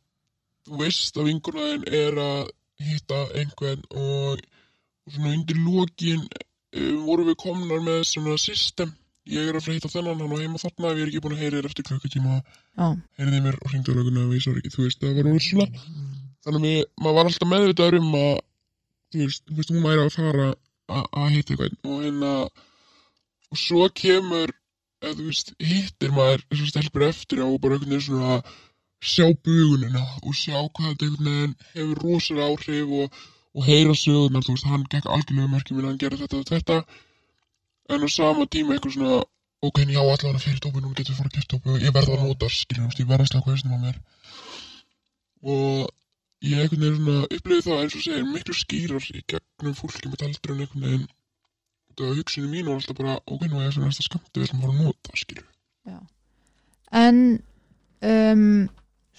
[0.65, 2.47] þú veist að vingunaðin er að
[2.81, 4.39] hitta einhvern og,
[5.05, 8.95] og svona undir lokin um, vorum við komnar með svona system.
[9.31, 11.37] Ég er að að hitta þennan hann og heima þarna ef ég er ekki búin
[11.37, 12.41] að heyra þér eftir klukkutíma.
[12.75, 12.87] já,
[13.21, 15.67] heyrði mér og hringdu löguna og ég svo ekki, þú veist, það var orðið svona
[16.43, 18.33] þannig að maður var alltaf meðvitaður um að
[19.13, 20.49] þú veist, þú veist hún væri að fara
[20.93, 22.33] að að hitta eitthvað og hérna
[23.53, 24.55] og svo kemur
[25.03, 28.41] eða þú veist, hittir maður þessar stelpur eftir á og bara einhvern veginn svona
[29.03, 34.45] sjá bugunina og sjá hvað þetta einhvern veginn hefur rosalega áhrif og, og heyra sögurnar,
[34.47, 36.77] þú veist, hann gekk algjörlega merkjum minn, hann gerði þetta og þetta.
[37.93, 39.23] En á sama tíma eitthvað svona
[39.63, 41.83] ok, en já, allan að fyrir dópi, nú getur við fara að kæft dópi og
[41.85, 43.99] ég verða að nota, skiljum, ég verða að slaka hausnum á mér.
[45.43, 45.91] Og
[46.43, 50.25] ég einhvern veginn svona upplifið það eins og segir miklu skýrar í gegnum fólki með
[50.27, 51.09] heldur en einhvern veginn
[51.93, 54.63] það var hugsunni mín og alltaf bara ok, nú er það næsta skamti við sem
[54.63, 55.45] fara að nota, skilju
[57.03, 57.19] en
[58.13, 58.69] um,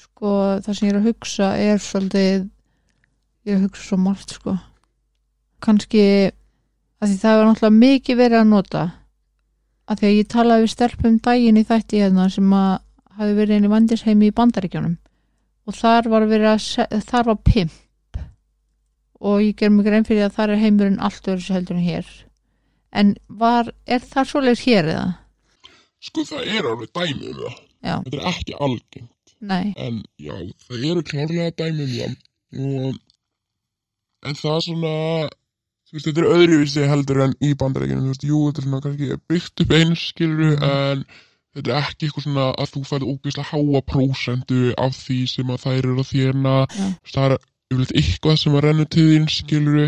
[0.03, 0.31] sko
[0.65, 0.87] það sem
[3.49, 4.57] ég hugsa svo margt sko.
[5.63, 6.03] Kannski
[7.03, 8.83] að því það var náttúrulega mikið verið að nota.
[9.87, 12.73] Að því að ég talaði við stelpum daginn í þætti hérna sem að
[13.17, 14.99] hafi verið inn í vandisheimi í bandaríkjónum
[15.63, 18.21] og þar var verið að þar var pimp.
[19.23, 21.85] Og ég ger mig grein fyrir að þar er heimurinn allt öðru sér heldur en
[21.85, 22.07] hér.
[22.91, 25.11] En var, er það svoleiðis hér eða?
[26.03, 27.57] sko það er alveg dæmi um það.
[27.83, 29.33] Já, þetta er ekki algengt.
[29.43, 30.35] Nei, en já,
[30.67, 32.17] það eru klárlega dæmi um það.
[32.53, 32.99] Og
[34.27, 34.95] en það er svona
[35.93, 38.83] þú veist, þetta er öðruvísi heldur en í bandarækjunum, þú veist, jú, þetta er svona
[38.85, 41.05] kannski byggt upp eins, skilur en
[41.53, 45.65] þetta er ekki eitthvað svona að þú færð ógeðslega háa prósentu af því sem að
[45.65, 46.85] þær eru að þérna Já.
[47.13, 47.35] það er
[47.73, 49.83] yfirleitt eitthvað sem að renna til þín, skilur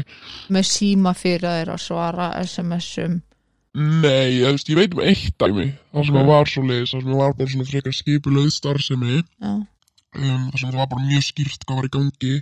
[0.54, 3.24] með síma fyrir að þeir að svara SMS-um
[3.76, 5.66] Nei, ég, veist, ég veit um eitt dæmi.
[5.92, 9.18] Þar sem að var svo leiðis, þar sem að var bara svona frekar skipulöð starfsemi.
[9.44, 12.36] Já, um, þar sem það var bara mjög skýrt hvað var í gangi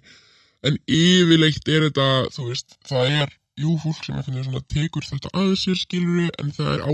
[0.68, 5.32] en yfirleitt er þetta þú veist, það er jú fólk sem eftir svona tekur þetta
[5.38, 6.86] að sér skilur en það er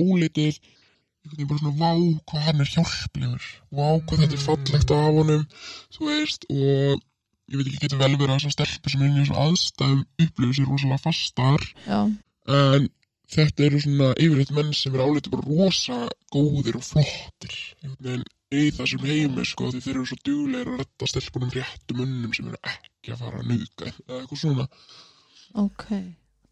[1.20, 1.91] einhvern veginn bara svona, vá
[2.32, 3.47] hvað hann er hjálplegur.
[3.76, 5.43] Vá hvað þetta er fallegt af honum.
[5.95, 7.01] Þú veist, og
[7.49, 10.57] ég veit ekki, getur vel verið að þessar stelpur sem er í þessum aðstæðum upplifir
[10.57, 11.67] sér rosalega fastar.
[11.86, 11.99] Já,
[12.59, 12.89] en
[13.36, 15.99] þetta eru svona yfirleitt menn sem er álítið bara rosa
[16.34, 17.57] góðir og flottir
[17.99, 22.34] veginn í þessum heimi sko því þeir eru svo duglegir að retta stelpunum réttum unnum
[22.34, 24.66] sem eru ekki að fara að nauka eða eitthvað svona.
[25.64, 25.86] Ok.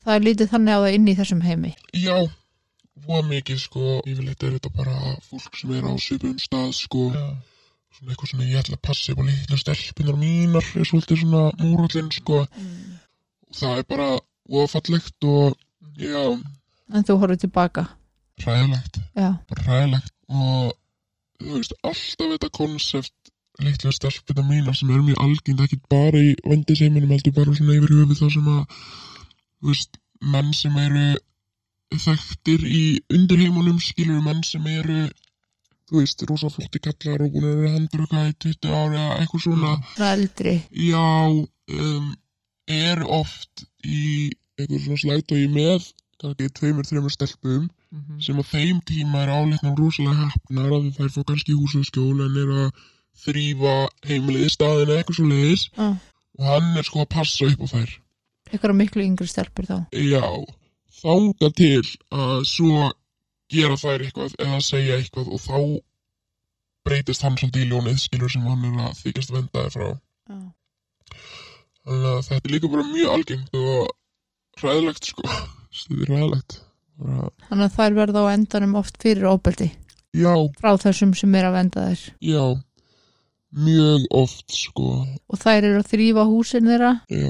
[0.06, 1.74] Það er lítið þannig á það inn í þessum heimi.
[1.98, 2.18] Já,
[3.08, 7.10] voða mikið sko yfirleitt er þetta bara fólk sem er á svipum stað sko.
[7.18, 7.28] Já.
[7.98, 11.44] svona eitthvað svona ég ætla að passa upp á litlu stelpunar mínar er svolítið svona
[11.64, 12.44] múrallinn sko.
[13.48, 14.10] Og það er bara
[14.48, 15.58] voða fallegt og
[15.98, 16.38] já,
[16.94, 17.88] En þú horfður tilbaka
[18.44, 19.00] hræðilegt.
[19.18, 20.76] Já, bara ræðilegt og
[21.42, 23.32] þú veist, alltaf þetta konsept
[23.64, 27.96] litlu stelpuna mína sem er mjög algengt ekki bara í vendiseiminum heldur bara svona yfir
[27.96, 30.02] höfuð það sem að þú veist,
[30.34, 31.08] menn sem eru
[32.04, 32.84] þekktir í
[33.16, 35.00] undirheimunum skilur menn sem eru
[35.88, 39.46] þú veist, rosa flotti kallar og búin að vera hendruka í 20 ári eða eitthvað
[39.48, 40.56] svona það eldri
[40.90, 42.12] já um,
[42.68, 45.88] er oft í eitthvað svona slægtói með
[46.22, 47.68] kannski tveimur, þreimur stelpum.
[48.24, 52.26] Sem á þeim tíma er áleiknum rosalega hefnar að þær fá kannski hús og skjól
[52.26, 52.84] en er að
[53.24, 53.76] þrýfa
[54.10, 55.88] heimilið í staðinu eitthvað svo leiðis Já,
[56.38, 57.94] og hann er sko að passa upp á þær.
[58.58, 59.78] Ykkur miklu yngri stelpur þá.
[59.98, 60.24] Já,
[61.02, 61.84] þanga til
[62.14, 62.92] að svo
[63.52, 65.58] gera þær eitthvað eða segja eitthvað og þá
[66.88, 69.90] breytist hann svolítið í ljónið skilur sem hann er að þykjast venda þær frá.
[70.28, 70.40] Já,
[71.88, 75.28] þannig að þetta er líka bara mjög algengt og ræðilegt sko.
[75.78, 76.62] Þetta er ræðilegt
[76.98, 79.70] Þannig að þær verða á endanum oft fyrir óbeldi
[80.18, 82.04] já, frá þessum sem er að venda þær.
[82.26, 82.44] Já.
[83.58, 84.90] Mjög oft sko.
[85.32, 87.30] Og þær eru að þrýfa húsin þeirra já.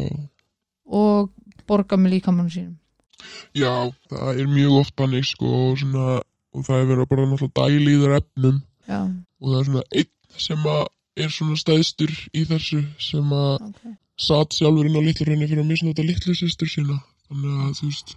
[0.87, 1.31] og
[1.69, 2.75] borga með líkamannu sínum.
[3.57, 6.19] Já, það er mjög oft þannig sko og, svona,
[6.53, 8.59] og það er verið að bara náttúrulega dæli í þar efnum.
[8.87, 8.99] Já,
[9.41, 10.13] og það er svona einn
[10.47, 10.67] sem
[11.17, 13.93] er svona stæðstur í þessu sem að ok.
[14.27, 16.99] satt sjálfur inn á litlu reyni fyrir að misnóta litlu sýstur sína.
[17.27, 18.15] Þannig að þú veist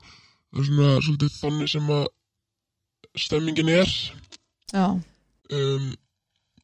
[0.50, 2.06] það er svona svolítið þannig sem að
[3.18, 3.92] stemmingin er.
[4.70, 4.86] Já,
[5.58, 5.90] um,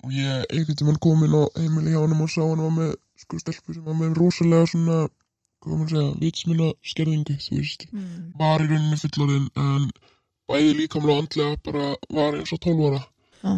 [0.07, 2.93] og ég einhvern tímann kom inn á heimili hjá hann og sá hann var með
[3.19, 4.99] sko stelpu sem var með rosalega svona
[5.65, 7.87] hvað maður segja, vitsmuna skerðingu þú veist.
[7.91, 8.27] Mm.
[8.39, 9.89] var í rauninni fullorðin en
[10.51, 13.03] bæði líkamlega og andlega bara var eins og 12 ára.
[13.43, 13.55] Já,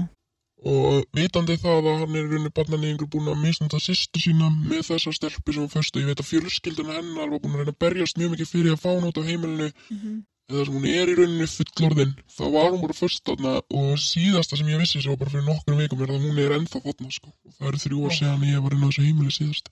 [0.67, 4.89] og vitandi það að hann er í rauninni barnanýðingur búin að misnunda sýstu sína með
[4.89, 7.81] þessa stelpu sem hún föstu ég veit að fjölskylduna hennar var búin að reyna að
[7.85, 9.71] berjast mjög mikið fyrir að fá hún út á heimilinu.
[9.91, 10.19] Mhm.
[10.49, 14.57] eða sem hún er í rauninni fullorðin þá var hún bara föst þarna og síðasta
[14.57, 17.11] sem ég vissi sem var bara fyrir nokkur vikum er að hún er ennþá þarna
[17.13, 17.29] sko.
[17.45, 19.69] Og það eru þrjú ár síðan ég var inn á þessu heimili síðast.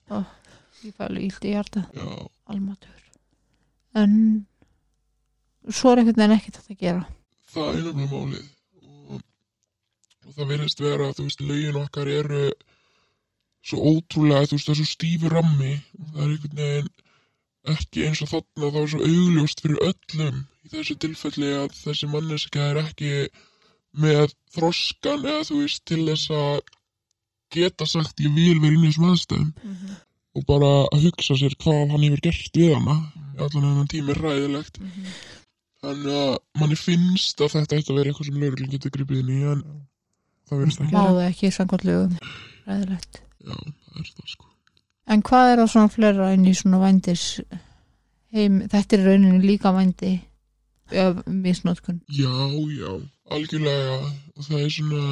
[0.85, 1.81] Ég fæ alveg illt í hjarta.
[2.45, 3.01] Almatur.
[3.97, 4.13] En
[5.65, 7.07] svo er einhvern veginn ekkert að gera.
[7.49, 8.45] Það er nefnilega málið.
[8.45, 8.56] og,
[10.27, 12.43] og það verðist vera þú veist, lögin okkar eru
[13.67, 15.73] svo ótrúlega, þú veist, það er svo stífi rammi.
[15.99, 16.89] Og það er einhvern veginn
[17.67, 22.07] ekki eins og þarna það er svo augljóst fyrir öllum í þessu tilfelli að þessi
[22.11, 23.09] manneska er ekki
[23.97, 26.59] með þroskan eða þú veist til þess að
[27.57, 29.49] geta sagt ég vil vera inn í þessum aðstæðum.
[29.63, 29.95] Mhm.
[30.37, 32.95] og bara að hugsa sér hvað hann hefur gert við hana.
[33.41, 35.05] Allan hennan tími er ræðilegt Mhm.
[35.81, 39.31] þannig að manni finnst að þetta ætti að vera eitthvað sem lögreglun getur gripið inn
[39.33, 39.63] í en
[40.47, 40.93] það verðist ekki.
[40.95, 42.17] Má það ekki samkvæmt lögum.
[42.67, 43.21] Ræðilegt.
[43.47, 44.49] Já, það er það sko.
[45.07, 47.25] En hvað er það svona flera inn í svona vændis
[48.35, 50.13] heim, þetta er í rauninni líka vændi
[50.91, 52.31] eða misnótkun Já,
[52.75, 52.91] já,
[53.31, 53.97] algjörlega.
[54.35, 55.03] Og það er svona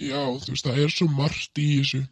[0.00, 2.02] já, þú veist, það er svo margt í þessu.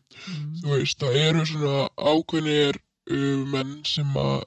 [0.61, 4.41] Þú veist, það eru svona ákveðnir uh, menn sem að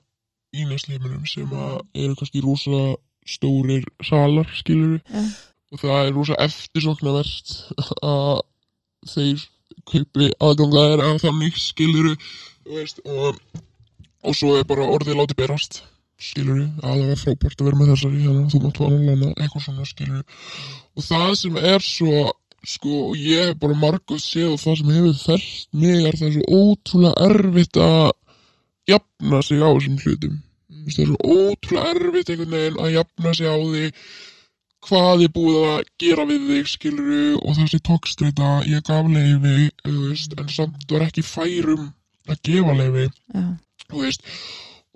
[0.51, 2.81] í næstleiminum sem að eru kannski rosa
[3.27, 5.23] stórir salar, skilur Já.
[5.71, 7.55] Og það er rosa eftirsoknavert
[8.03, 8.41] að
[9.11, 9.45] þeir
[9.89, 13.39] kaupi aðgangaðir að þannig, skilur þú veist, og,
[14.27, 15.81] og svo er bara orðið látið berast
[16.21, 19.31] skilur að það var frábært að vera með þessari þannig að þú mátt vala lana,
[19.39, 20.23] eitthvað svona skilur
[20.91, 22.27] og það sem er svo
[22.67, 26.27] sko, og ég hef bara margóð séð og það sem hefur fælt mig er það
[26.27, 28.11] er svo ótrúlega erfitt að
[28.91, 30.35] jafna sig á þessum hlutum.
[30.71, 33.85] Það er svo ótrúlega erfitt einhvern veginn að jafna sig á því
[34.87, 39.97] hvað er búið að gera við þig skiluru og þessi tókstreita ég gaf leifi þú
[40.07, 41.91] veist, en samt var ekki færum
[42.29, 43.45] að gefa leifi Já,
[43.87, 44.25] þú veist,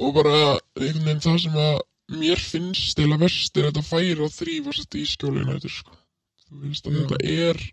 [0.01, 0.39] og bara
[0.79, 1.77] einhvern veginn það sem að
[2.15, 5.97] mér finnst eða verst er þetta færi að þrýfast í skjólinu þetta sko
[6.45, 7.63] þú veist að þetta er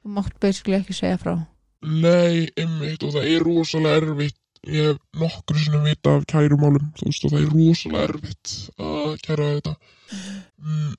[0.00, 1.34] þú mátt basically ekki segja frá.
[1.80, 4.36] Nei, einmitt og það er rosalega erfitt
[4.68, 8.54] ég hef nokkru sinni vita af kærumálum þú veist og það er rosalega erfitt
[8.86, 9.74] að kæra þetta.
[10.60, 10.90] Mm,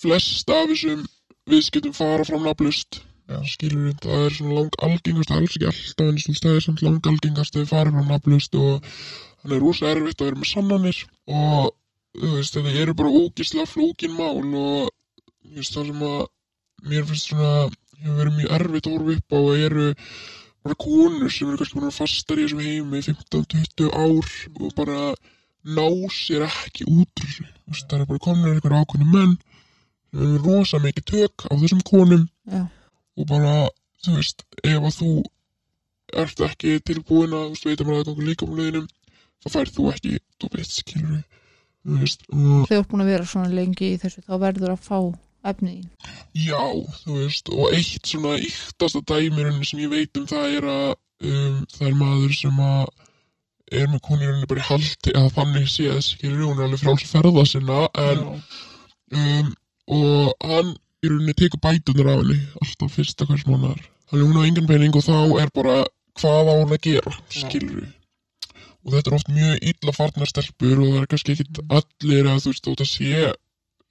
[0.00, 1.06] flest af þessum
[1.50, 3.02] viðskiptum fara fram nafnlust
[3.46, 7.10] skilur við, það er svona lang algengast alls ekki alltaf en það er svona lang
[7.12, 8.88] algengast að þið fara fram nafnlust og
[9.42, 11.70] þannig er rosa erfitt að vera með sannanir og
[12.18, 16.20] þú veist, þetta eru bara ógislega flókin mál og þú veist, það sem að
[16.90, 17.52] mér finnst svona
[18.00, 19.86] hefur verið mjög erfitt að horfa upp á og eru
[20.64, 24.32] bara konur sem eru kannski búin að fastar í þessum heimi í 15-20 ár
[24.64, 25.00] og bara
[25.76, 25.86] ná
[26.16, 27.24] sér ekki út
[27.70, 29.38] það er bara komin einhver ákveðni menn
[30.12, 32.24] rosa mikið tök á þessum konum.
[32.50, 32.64] Já,
[33.20, 33.54] og bara,
[34.04, 35.10] þú veist, ef að þú
[36.20, 38.88] ert ekki tilbúin að, þú veist, veita maður aðgangu líkamleginum
[39.40, 41.20] þá færð þú ekki, þú veit, skilur
[41.80, 44.82] þú veist, þegar þú ert búin að vera svona lengi í þessu þá verður að
[44.88, 44.98] fá
[45.50, 46.64] efnið í já,
[47.04, 51.62] þú veist, og eitt svona yktasta dæmirinn sem ég veit um það er að um,
[51.76, 52.84] það er maður sem að
[53.80, 57.12] er með konirinn bara í haldi að þannig séð, skilur hún er alveg frjáls að
[57.14, 59.50] ferða sinna en um,
[59.90, 63.80] og hann í rauninni tekur bætunar af henni alltaf fyrsta hvers mánar
[64.10, 65.76] þannig hún á engan pening og þá er bara
[66.20, 67.86] hvað á hún að gera, skilur
[68.80, 72.42] og þetta er oft mjög illa farnar stelpur og það er kannski ekkit allir að
[72.44, 73.24] þú veist þótt að sé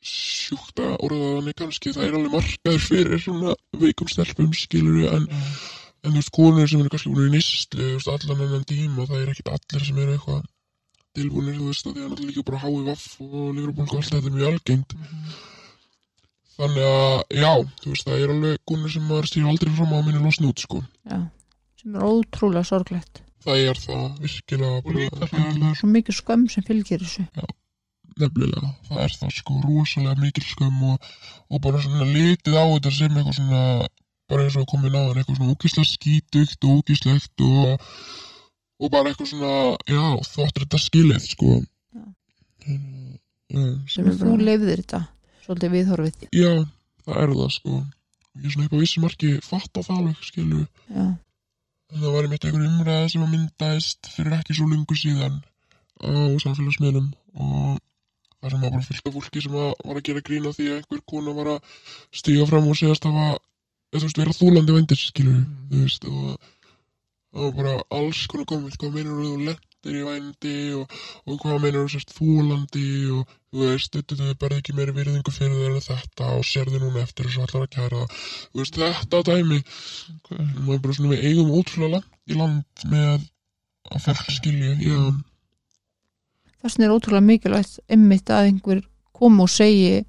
[0.10, 6.16] sjúkta orðaðanir kannski það er alveg markaður fyrir svona veikum stelpum skilur en, en þú
[6.16, 9.34] veist konur sem eru kannski búin í nýstlu þú veist allan enn tíma það er
[9.34, 10.48] ekkit allir sem eru eitthvað
[11.20, 14.14] tilbúinir þú veist að því að náttúrulega líka bara hái vaff og lífrabólk og allt
[14.14, 14.96] þetta er mjög algengt
[16.60, 20.00] þannig að já þú veist það er alveg konur sem maður stýr aldrei fram á
[20.04, 20.82] minni losna út sko.
[21.08, 21.20] Já,
[21.80, 23.24] sem er ótrúlega sorglegt.
[23.46, 27.26] Það er það virkilega bara, það er Svo mikið skömm sem fylgir þessu.
[28.20, 31.12] Nefnilega, það er það sko rosalega mikil skömm og,
[31.48, 33.62] og bara svona litið á þetta sem eitthvað svona
[34.30, 37.94] bara eins og komið náðan eitthvað svona ógíslega skítugt og ógíslegt og,
[38.84, 39.54] og bara eitthvað svona
[39.88, 41.54] já, þóttir þetta skilið sko.
[41.96, 42.04] Já.
[42.68, 43.64] já,
[43.96, 45.02] sem þú leifðir þetta
[45.50, 46.28] svolítið viðhorfið.
[46.38, 46.52] Já,
[47.08, 47.80] það er það sko.
[48.38, 51.06] Ég er svona upp á vissi marki fatta það alveg skilu Já,
[51.90, 55.40] en það var einmitt einhver umræða sem að myndaðist fyrir ekki svo lungu síðan
[56.00, 56.10] á
[56.44, 57.10] samfélagsmiðlum
[57.42, 57.80] og
[58.40, 60.78] það sem var bara fullt af fólki sem að var að gera grína því að
[60.78, 61.74] einhver kona var að
[62.22, 63.42] stíga fram og segast að var,
[63.90, 65.42] þú veist, vera þúlandi vendir, skilur
[65.74, 66.38] þú veist, og
[67.34, 70.92] það var bara alls konar komið, hvað meinar þú lendir í vændi og,
[71.26, 75.32] og hvað meinar þú sérst þúlandi og þú veist, þetta þau berði ekki meiri virðingu
[75.32, 78.80] fyrir þeir en þetta og sérði núna eftir þessu allar að kæra það, þú veist,
[78.80, 79.62] þetta dæmi
[80.66, 83.10] maður bara svona við eigum ótrúlega langt í land með
[83.90, 85.00] að fólk skilja, já,
[86.60, 90.04] þess vegna er ótrúlega mikilvægt einmitt að einhver kom og segi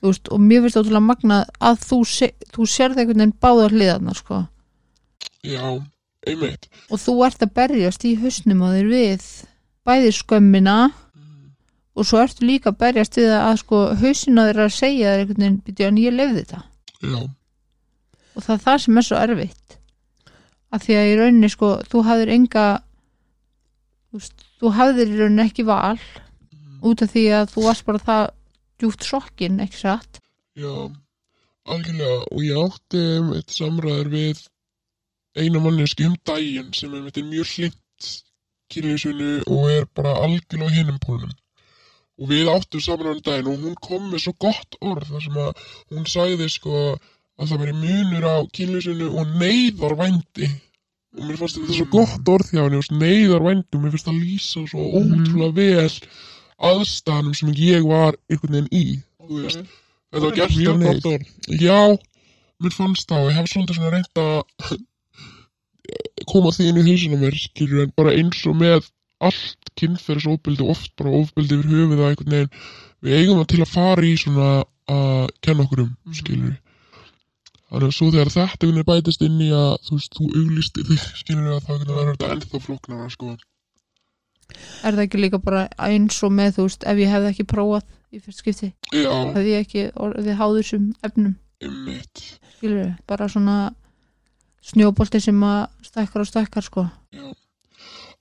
[0.00, 3.76] þú veist, og mér finnst ótrúlega magnað að þú, se, þú sérð einhvern veginn báðar
[3.76, 4.46] hliðarnar sko.
[5.42, 5.82] já,
[6.26, 6.68] einmitt.
[6.90, 9.26] Og þú ert að berjast í hausnum á þér við
[9.86, 10.78] bæði skömmina
[11.92, 15.42] og svo ertu líka að berjast við að sko hausina þeirra að segja þér einhvern
[15.42, 16.62] veginn byrja en ég lefði þetta.
[17.02, 17.20] Já,
[18.32, 19.78] og það er það sem er svo erfitt.
[20.72, 22.66] Að því að í rauninni sko þú hafðir enga
[24.12, 25.98] þú, hafðir í rauninni ekki val
[26.82, 28.24] út af því að þú varst bara það
[28.80, 30.22] djúft sokkin, ekki satt?
[30.58, 30.88] Já
[31.70, 33.02] algjörlega, og ég átti
[33.36, 34.40] eitt samræður við
[35.38, 38.10] eina manneski um daginn sem er, er mjög hlind
[38.72, 41.38] kynlífsvinnu og er bara algjörlega á hinum pólunum
[42.20, 45.38] og við áttum saman á daginn og hún kom með svo gott orð þar sem
[45.44, 46.82] að hún sagði sko
[47.40, 50.50] að það veri munur á kynlífsvinnu og neyðarvændi.
[51.18, 53.72] Og mér fannst þetta svo gott orð hjá henni neyðarvændi.
[53.76, 55.96] Og mér finnst það lýsa svo ótrúlega vel
[56.72, 58.84] aðstæðanum sem ég var einhvern veginn í
[59.26, 59.66] þú veist,
[60.12, 61.34] þetta var gert Mjög gott orð.
[61.58, 61.80] Já,
[62.62, 64.76] mér fannst það og ég hef svolítið svona reynt að
[66.30, 68.90] koma því inn í hausinu á mér skilur en bara eins og með
[69.22, 72.52] allt kynferðisofbeldi og oft bara ofbeldi yfir höfuð að einhvern veginn
[73.02, 74.50] við eigum það til að fara í svona
[74.92, 76.58] að kenna okkur um skilur
[77.72, 80.86] þannig að svo þegar þetta einhvern veginn bætist inn í að þú veist, þú auglisti
[80.90, 83.34] þig skilur að það verður þetta ennþá flóknara sko.
[84.84, 87.86] Er það ekki líka bara eins og með þú veist ef ég hefði ekki prófað
[88.12, 88.72] í fyrst skipti?
[88.92, 91.38] Já, hefði ég ekki orðið háður þessum efnum?
[91.62, 92.24] Einmitt.
[92.58, 93.56] Skilur bara svona
[94.62, 96.84] snjóbolti sem að stækkar og stækkar sko.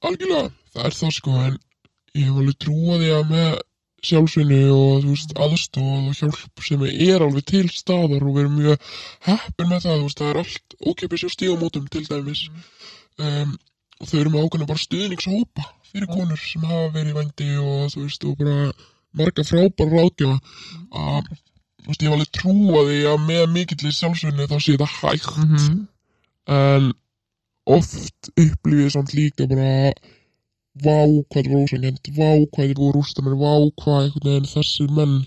[0.02, 1.60] Algjörlega, það er það sko en
[2.18, 3.52] ég hef alveg trúið að með
[4.02, 8.88] sjálfsvinnu og veist aðstóð og hjálp sem er alveg til staðar og við erum mjög
[9.28, 12.48] heppin með það, veist, það er allt ókipis og stígamótum til dæmis.
[13.22, 13.54] Um,
[14.02, 17.94] og þau eru með ákveðna bara stuðningshópa fyrir konur sem hafa verið í vændi og
[17.94, 18.58] þú veist, og bara
[19.22, 20.38] marga frábæra ráðgjöfa
[20.98, 21.32] að,
[21.84, 25.34] þú veist, ég hef alveg trúið því að með mikill sjálfsvinnu þá sé þetta hægt.
[25.46, 25.82] Mhm.
[26.50, 26.92] En
[27.70, 29.94] oft upplifið samt líka bara
[30.82, 34.52] vá hvað það var ósangjönd, vá hvað þið búið rústa mér, vá hvað einhvern veginn
[34.52, 35.18] þessir menn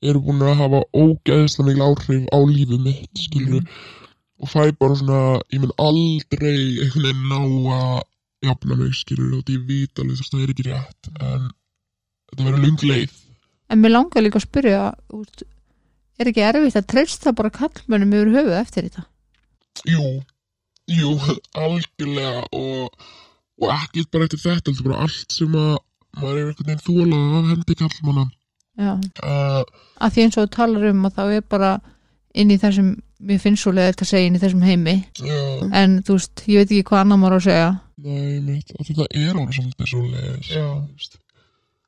[0.00, 3.64] eru búin að hafa ógeðslega mikil áhrif á lífið mitt, skilur
[4.40, 5.22] og fæ bara svona,
[5.52, 6.54] ég mun aldrei
[6.86, 7.98] einhvern veginn ná að
[8.46, 11.50] jafna mig, skilur, og ég veit alveg þess að það er ekki rétt, en
[12.30, 13.18] þetta verður lung leið.
[13.70, 14.80] en mér langar líka að spyrja
[16.20, 19.04] er ekki erfitt að treysta bara kallmönnum yfir höfuð eftir þetta?
[19.90, 20.06] Jú,
[20.90, 21.14] jú,
[21.58, 23.06] algjörlega og,
[23.60, 25.76] og ekki bara eftir þetta, heldur bara allt sem að
[26.18, 28.26] maður er einhvern veginn þólað af hendi kallmanna.
[28.80, 29.62] já, Uh,
[30.00, 31.70] að því eins og þú talar um að þá er bara
[32.34, 35.40] inn í þessum mér finnst svo leðið að segja inn í þessum heimi já,
[35.76, 37.70] en þú veist, ég veit ekki hvað annar maður á að segja
[38.00, 40.50] nei, mitt, og þetta er alveg svolítið svo leiðis.
[40.54, 40.66] Já.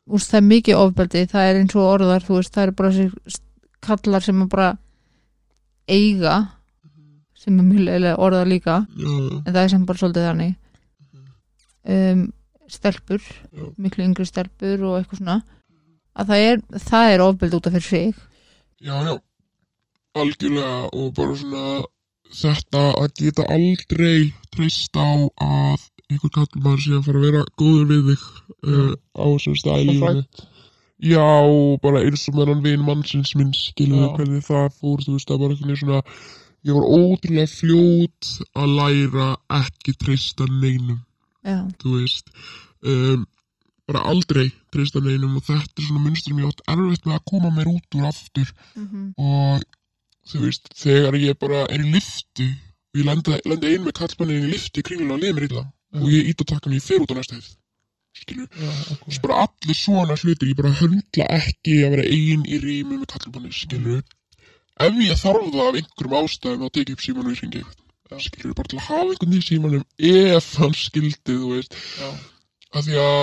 [0.02, 2.74] Þú veist, það er mikið ofbeldi, það er eins og orðar þú veist, það er
[2.82, 3.40] bara þessi
[3.82, 4.68] kallar sem að bara
[5.88, 6.34] eiga
[7.42, 10.54] sem er mjög leiðilega orðar líka Já, en það er sem bara svolítið þannig.
[11.92, 12.22] Um,
[12.70, 13.64] stelpur Já.
[13.82, 15.38] miklu yngri stelpur og eitthvað svona.
[16.12, 18.22] Að það er, það er ofbeldi út af fyrir sig.
[18.82, 19.14] Já, já,
[20.18, 21.64] algjörlega og bara svona
[22.32, 25.08] þetta að geta aldrei treyst á
[25.44, 28.24] að einhver kallmann sé að fara að vera góður við þig
[28.68, 29.56] uh, á þessum
[29.88, 30.24] lífinu.
[31.02, 31.26] Já,
[31.82, 35.56] bara eins og meðan vin mannsins minn skilur hvernig það fór, þú veist, það bara
[35.56, 36.02] einhvern veginn svona,
[36.66, 41.00] ég var ótrúlega fljót að læra ekki treysta neinum,
[41.42, 42.32] já, þú veist,
[42.86, 43.24] um,
[43.90, 47.72] bara aldrei treysta neinum og þetta er svona munstur átt erfitt með að koma mér
[47.72, 48.52] út úr aftur.
[48.78, 49.64] Mm og
[50.30, 54.46] þú veist, þegar ég bara er í liftu og ég lendi, lendi ein með kallmannin
[54.46, 55.64] í liftu í kringluna og liði mér illa
[55.98, 57.50] og ég ít að taka mig fyrir út á næsta hefð
[58.22, 62.44] skilur, Já, þú veist, bara allir svona hlutir ég bara höndla ekki að vera ein
[62.46, 64.02] í rými með kallmannin, skilur
[64.80, 68.24] ef ég þarf það af einhverjum ástæðum að tekið upp síman og ég ringi eitthvað
[68.26, 71.76] skilur, bara til að hafa einhvern í símanum ef hann skildi, þú veist.
[72.72, 73.22] Af því að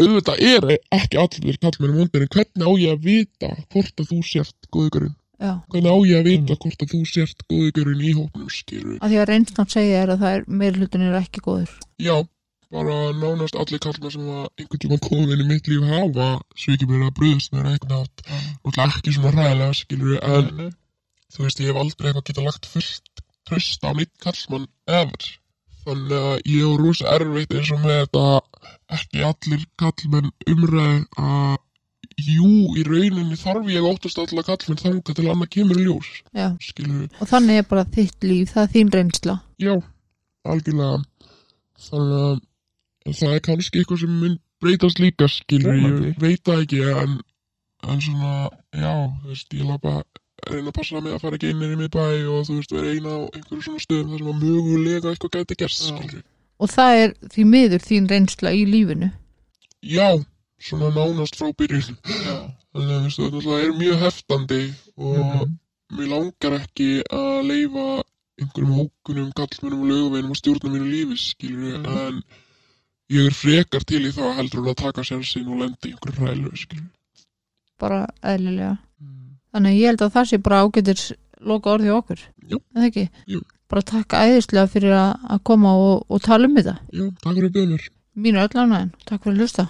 [0.00, 4.18] auðvitað er ekki allir kallmennum vondir en hvernig á ég að vita hvort að þú
[4.24, 5.52] sért góðugurinn já.
[5.72, 6.60] Hvernig á ég að vita Mm.
[6.62, 10.20] hvort að þú sért góðugurinn í hópnum skilur að því að reynslan segja er að
[10.22, 11.72] það er meir hlutin er ekki góður.
[11.98, 12.16] Já,
[12.70, 17.16] bara nánast allir kallmenn sem að einhvern tíma komin í mitt líf hafa verið að
[17.18, 18.22] bröðast mér eitthvað átt
[18.62, 20.70] og ekki svona ræðilega skilur en Nei,
[21.34, 25.30] þú veist ég hef aldrei eitthvað getað lagt fullt tröst á neitt kallmann ever.
[25.80, 28.24] Þannig að ég hef rosa erfitt eins og með þetta
[28.98, 31.56] ekki allir kallmenn umræð að
[32.20, 36.50] jú, í rauninni þarf ég óttast allar kallmenn þanga til annað kemur ljós já.
[36.60, 39.36] skilur og þannig er bara þitt líf, það er þín reynsla.
[39.62, 39.74] Já,
[40.44, 41.00] algjörlega.
[41.80, 42.38] Þannig að
[43.06, 46.08] það er kannski eitthvað sem mun breytast líka skilur, Vonandi.
[46.12, 47.14] ég veit það ekki en,
[47.88, 48.32] en svona,
[48.76, 48.92] já
[49.22, 52.04] þú veist, ég lafa að reyna að passa mig að fara ekki inn í miðbæ
[52.34, 55.56] og þú veist, vera eina á einhverju svona stöðum þar sem að mögulega eitthvað gæti
[55.62, 56.22] gerst skilur.
[56.60, 59.10] og það er því miður þín reynsla í lífinu
[59.80, 60.08] Já,
[60.60, 62.36] svona nánast frá byrjun Já.
[62.76, 64.62] þannig að þú veist, það er mjög heftandi
[64.96, 65.56] og Mhm.
[65.96, 67.86] mér langar ekki að leifa
[68.40, 71.86] einhverjum hókunum, kallmennum og löguveinum og stjórna mínu lífi, skilur Mhm.
[71.96, 72.22] en
[73.10, 76.26] ég er frekar til í það heldur en að taka sénsinn og lendi í einhverju
[76.28, 76.88] rælu, skilur
[77.80, 79.36] bara eðlilega Mm.
[79.54, 81.02] þannig að ég held að það sé bara ágætir
[81.40, 82.18] loka orði okkur
[82.50, 82.58] Jú.
[82.76, 83.04] eða ekki?
[83.32, 83.38] Jú.
[83.70, 87.48] bara takk æðislega fyrir að, að koma og, og tala um þetta Já, takk fyrir
[87.48, 87.86] að mér.
[88.20, 89.64] mínu öll ánægin, takk fyrir að hlusta